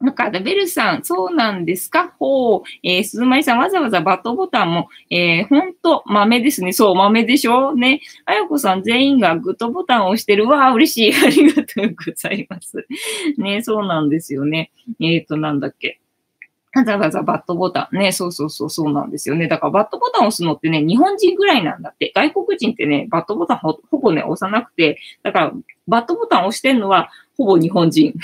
[0.00, 2.12] なんか、ベルさん、そうなんですか？
[2.18, 2.62] ほう。
[2.82, 6.72] えー、鈴舞さん、わざわざバットボタンも、えー、ほんと、豆ですね。
[6.72, 7.72] そう、豆でしょ？
[7.76, 8.00] ね。
[8.24, 10.48] あやこさん、全員がグッドボタンを押してる。
[10.48, 11.14] わあ、嬉しい。
[11.24, 12.84] ありがとうございます。
[13.38, 14.72] ね、そうなんですよね。
[15.00, 16.00] えっ、ー、と、なんだっけ？
[16.74, 17.98] わざわざバットボタン。
[17.98, 19.46] ね、そうそうそう、そうなんですよね。
[19.46, 22.12] だからバットボタン押すのってね、日本人ぐらいなんだって。
[22.14, 25.52] 外国人ってね、バットボタンほぼね、押さなくて、だから、
[25.86, 28.14] バットボタン押してんのは、ほぼ日本人。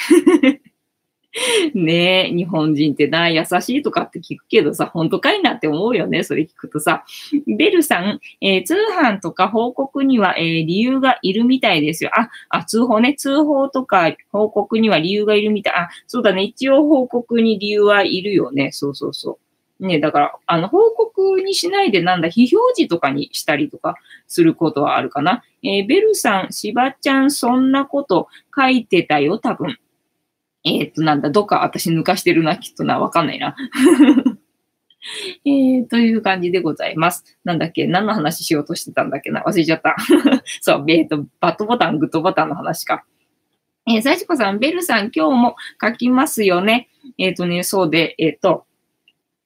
[1.74, 7.04] ねえ、日本人ってな、優しいとかって聞くけどさ、本当かいなって思うよね、それ聞くとさ。
[7.46, 12.10] ベルさん、えー、通販とか報告には、えー、理由がいるみたいですよ。
[12.14, 15.72] あ、あ、通報ね、通報とか報告には理由がいるみたい。
[15.74, 18.72] あ、そうだね、一応報告に理由はいるよね。
[18.72, 19.38] そうそうそ
[19.80, 19.86] う。
[19.86, 23.94] ね、だから、あの、報告にしないでなんだ、非表示とかにしたりとか
[24.26, 25.44] することはあるかな。
[25.62, 29.78] えー、ベルさん、しばちゃん、そんなこと書いてたよ、多分。
[30.76, 33.56] えっ、ー、と、なんだ、どっか私抜かしてるな、きっとな、わかんないな。
[35.44, 37.24] えー、という感じでございます。
[37.44, 39.96] なんだっけ何の話しようとしてたんだっけな忘れちゃった。
[40.60, 43.04] そう、えっ、ー、と、バットボタン、グッドボタンの話か。
[43.86, 46.88] えー、幸子さん、ベルさん、今日も書きますよね。
[47.16, 48.66] えっ、ー、とね、そうで、えっ、と、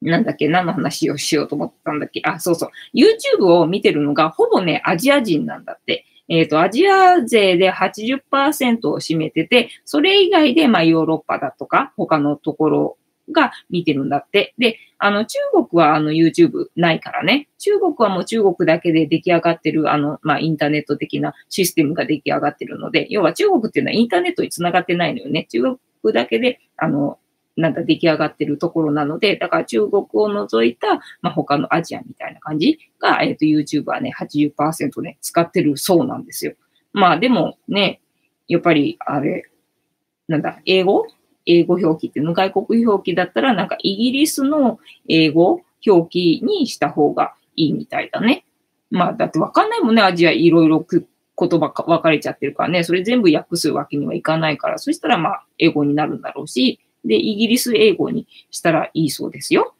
[0.00, 2.70] なんだっけ何の話をしようと思ったんだっけあ、そうそう。
[2.94, 6.06] YouTube を見てるのが、ほぼね、アジア人なんだって。
[6.28, 12.96] えっ、ー、と、アジア勢で80%を占めてて、それ以外で、まあ、ヨーロッパだとか、他のところ
[13.30, 14.54] が見てるんだって。
[14.58, 17.48] で、あの、中国はあの YouTube ないからね。
[17.58, 25.46] 中国はもう中国だけで出来上がってる、あの、まあ、インターネット的なシステムが出来上がってるので、要は中国っていうのはインターネットにつながってないのよね。
[25.50, 25.62] 中
[26.02, 27.18] 国だけで、あの、
[27.56, 36.54] なんか出来上がってるところなので、だから中国を除いた、まあ、他のアジアみたいな感じが、えっ、ー、と、YouTube はね、80%ね、使ってるそうなんですよ。
[36.92, 38.00] まあでもね、
[38.48, 39.44] やっぱり、あれ、
[40.28, 41.06] なんだ、英語？
[41.44, 44.78] 英語表記っていうの、外国表記だったら、なんかイギリスの
[45.08, 48.44] 英語表記にした方がいいみたいだね。
[48.90, 51.04] まあ、だってわかんないもんね、アジアいろいろ言
[51.36, 59.74] 葉分かれちゃってるからね、それ全部訳すわけにはいかないから、そしたらまあ、英語になるんだろうし、で、イギリス英語にしたらいいそうですよ。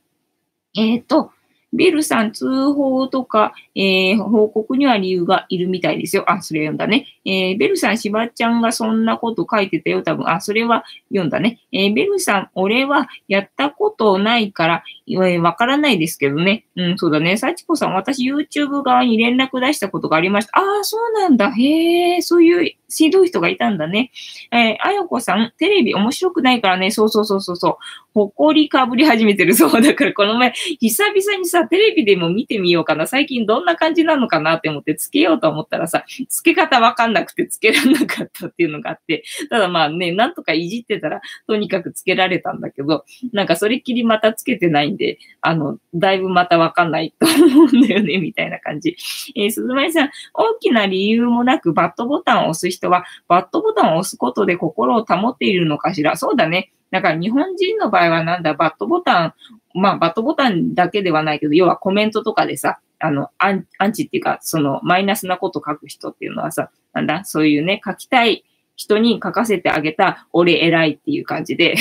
[0.75, 1.31] えっ、ー、と、
[1.73, 6.31] ベルさん、通報とか、えー、報告には理由がいるみたいですよ。
[6.31, 7.07] あ、それ読んだね。
[7.25, 10.29] えー、ベルさん、しばちゃんがそんなこと書いてたよ、多分。
[10.29, 11.61] あ、それは読んだね。
[11.73, 16.67] えー、ベルさん、俺はやったことないから、えー、わからないですけどね。
[16.77, 17.39] うん、そうだね。
[17.39, 20.59] 幸子さん、私 YouTube 側に連絡出したことがありました。
[20.59, 21.51] ああ、そうなんだ。
[21.53, 24.11] へえ、そういうしどい人がいたんだね。
[24.51, 26.91] えー、あやこさん、テレビ面白くないからね。
[26.91, 27.77] そうそうそうそうそう。
[28.15, 29.83] ほこりかぶり始めてるそう。
[29.83, 33.07] だからこの前、久々にさ、テレビでも見てみようかな。
[33.07, 48.97] 最近どんな感じなのかなって思ってつけようと思ったらさ、つけ方わかんなくてつけられなかったっていうのがあって、ただまあね、なんとかいじってたら、とにかくつけられたんだけど、なんかそれっきりまたつけてないんで、あの、だいぶまたわかんないと思うんだよね、みたいな感じ。
[49.37, 56.17] えー、鈴舞さん、大きな理由もなくバットボタンを押す人人は、バットボタンを押すことで心を保っているのかしら？
[56.17, 56.73] そうだね。
[56.91, 59.35] だから日本人の場合はなんだ、バットボタン、
[59.75, 68.45] まあバットボタンだけではないけど、要はコメントとかでさ、あの、アンアンチっていうか、そのマイナスなこと書く人っていうのはさ、なんだ、そういうね、書きたい
[68.77, 71.77] 人に書かせてあげた、俺偉いっていう感じで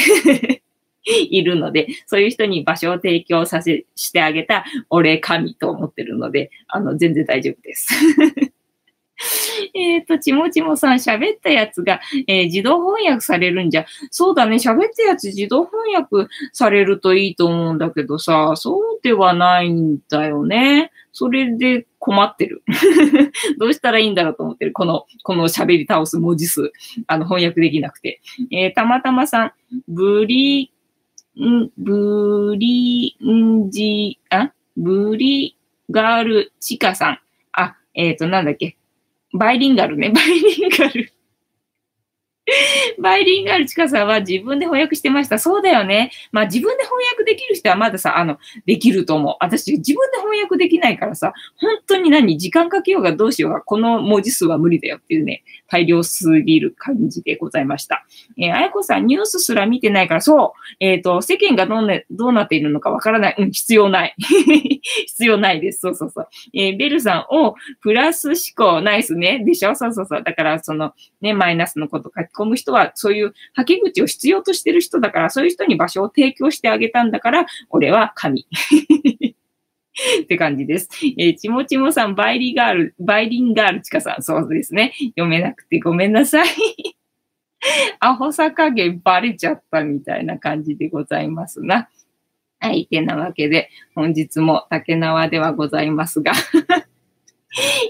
[1.03, 7.89] いるので、そういう人に場所を提供させ、してあげた、俺神と思ってるので、あの、全然大丈夫です
[9.73, 13.85] えっと、ちもちもさん、喋ったやつが、えー、自動翻訳されるんじゃ。
[14.09, 20.91] そうだね、喋ったやつ自動翻訳されるといいと思うんだけどさ、そうではないんだよね。
[21.13, 22.63] それで困ってる。
[23.59, 24.71] どうしたらいいんだろうと思ってる。
[24.71, 26.71] この、この喋り倒す文字数。
[27.07, 28.21] あの、翻訳できなくて。
[28.51, 29.51] えー、たまたまさん、
[29.87, 30.71] ブリ、
[31.39, 34.51] ん、ブリンジ、あ？
[34.77, 35.57] ブリ
[35.89, 37.19] ガールチカさん。
[37.51, 38.77] あ、えっ、ー、と、なんだっけ？
[39.33, 40.09] バイリンガルね。
[40.09, 41.13] バイリンガル。
[42.99, 45.37] バイリンガルチカさんは自分で翻訳してました。
[45.37, 46.11] そうだよね。
[46.31, 49.35] まあ自分で翻訳できる人はまださ、あの、できると思う。
[49.39, 58.05] 私自分で翻訳できないからさ、本当に何時間かけようがどうしようが、この文字数は無理だよっていうね、大量すぎる感じでございました。
[58.37, 63.35] えー、あやこさん、ニュースすら見てないから、そう、えっ、ー、と、世間がどう,、ね、どうなっているのかわからない。
[63.37, 64.15] うん、必要ない。
[65.07, 65.79] 必要ないです。
[65.81, 66.27] そうそうそう。
[66.53, 69.43] えー、ベルさんをプラス思考、ナイスね。
[69.45, 69.75] でしょ？
[69.75, 70.23] そうそうそう。
[70.23, 78.47] だから、その、ね、マイナスのこと書き込む人は、そういう吐き口を必要としてる人だから、そういう人に場所を提供してあげたんだから、俺は神。
[80.23, 80.89] って感じです。
[81.17, 84.93] えー、ちもちもさん、バイリガール、バイリンガールちかさん、そうですね。
[85.17, 86.47] 読めなくてごめんなさい。
[87.99, 91.89] アホさ加減バレちゃったみたいな感じでございますな。
[92.59, 92.85] はい。
[92.85, 96.33] てなわけで、本日も竹縄ではございますが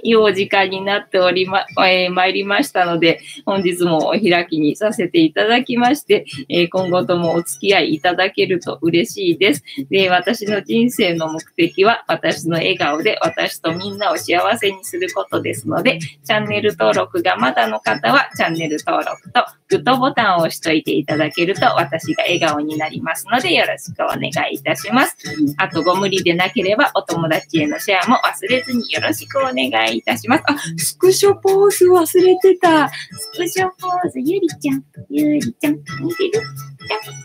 [0.04, 9.64] いいお時間になっておりま、えー、参りましたので、本日もお開きにさせていただきまして、えー、今後ともお付き合いいただけると嬉しいです。
[9.90, 25.16] で、私の人生の目的は、私の笑顔で私とみんなを幸せにすることですので、チャンネル登録がまだの方は、チャンネル登録とグッドボタンを押しといていただけると、私が笑顔になりますので、よろしくお願いいたします。
[25.58, 30.44] あと、ご無理でなければ、お友達へのシェアも忘れずによろしくお願いします願いいたします。
[30.48, 32.90] あ、スクショポーズ忘れてた。
[32.90, 32.94] ス
[33.38, 36.42] クショポーズ、ゆりちゃん、ゆりちゃん、見てる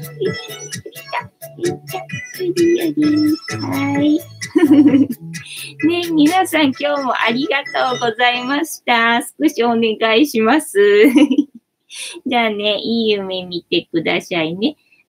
[1.58, 3.36] ゆりちゃん、ゆりゆり。
[3.60, 4.20] はい。
[5.86, 9.22] ね、皆さん今日もありがとうございました。
[9.22, 10.78] 少しお願いします。
[12.26, 14.76] じゃあね、いい夢見てくださいね。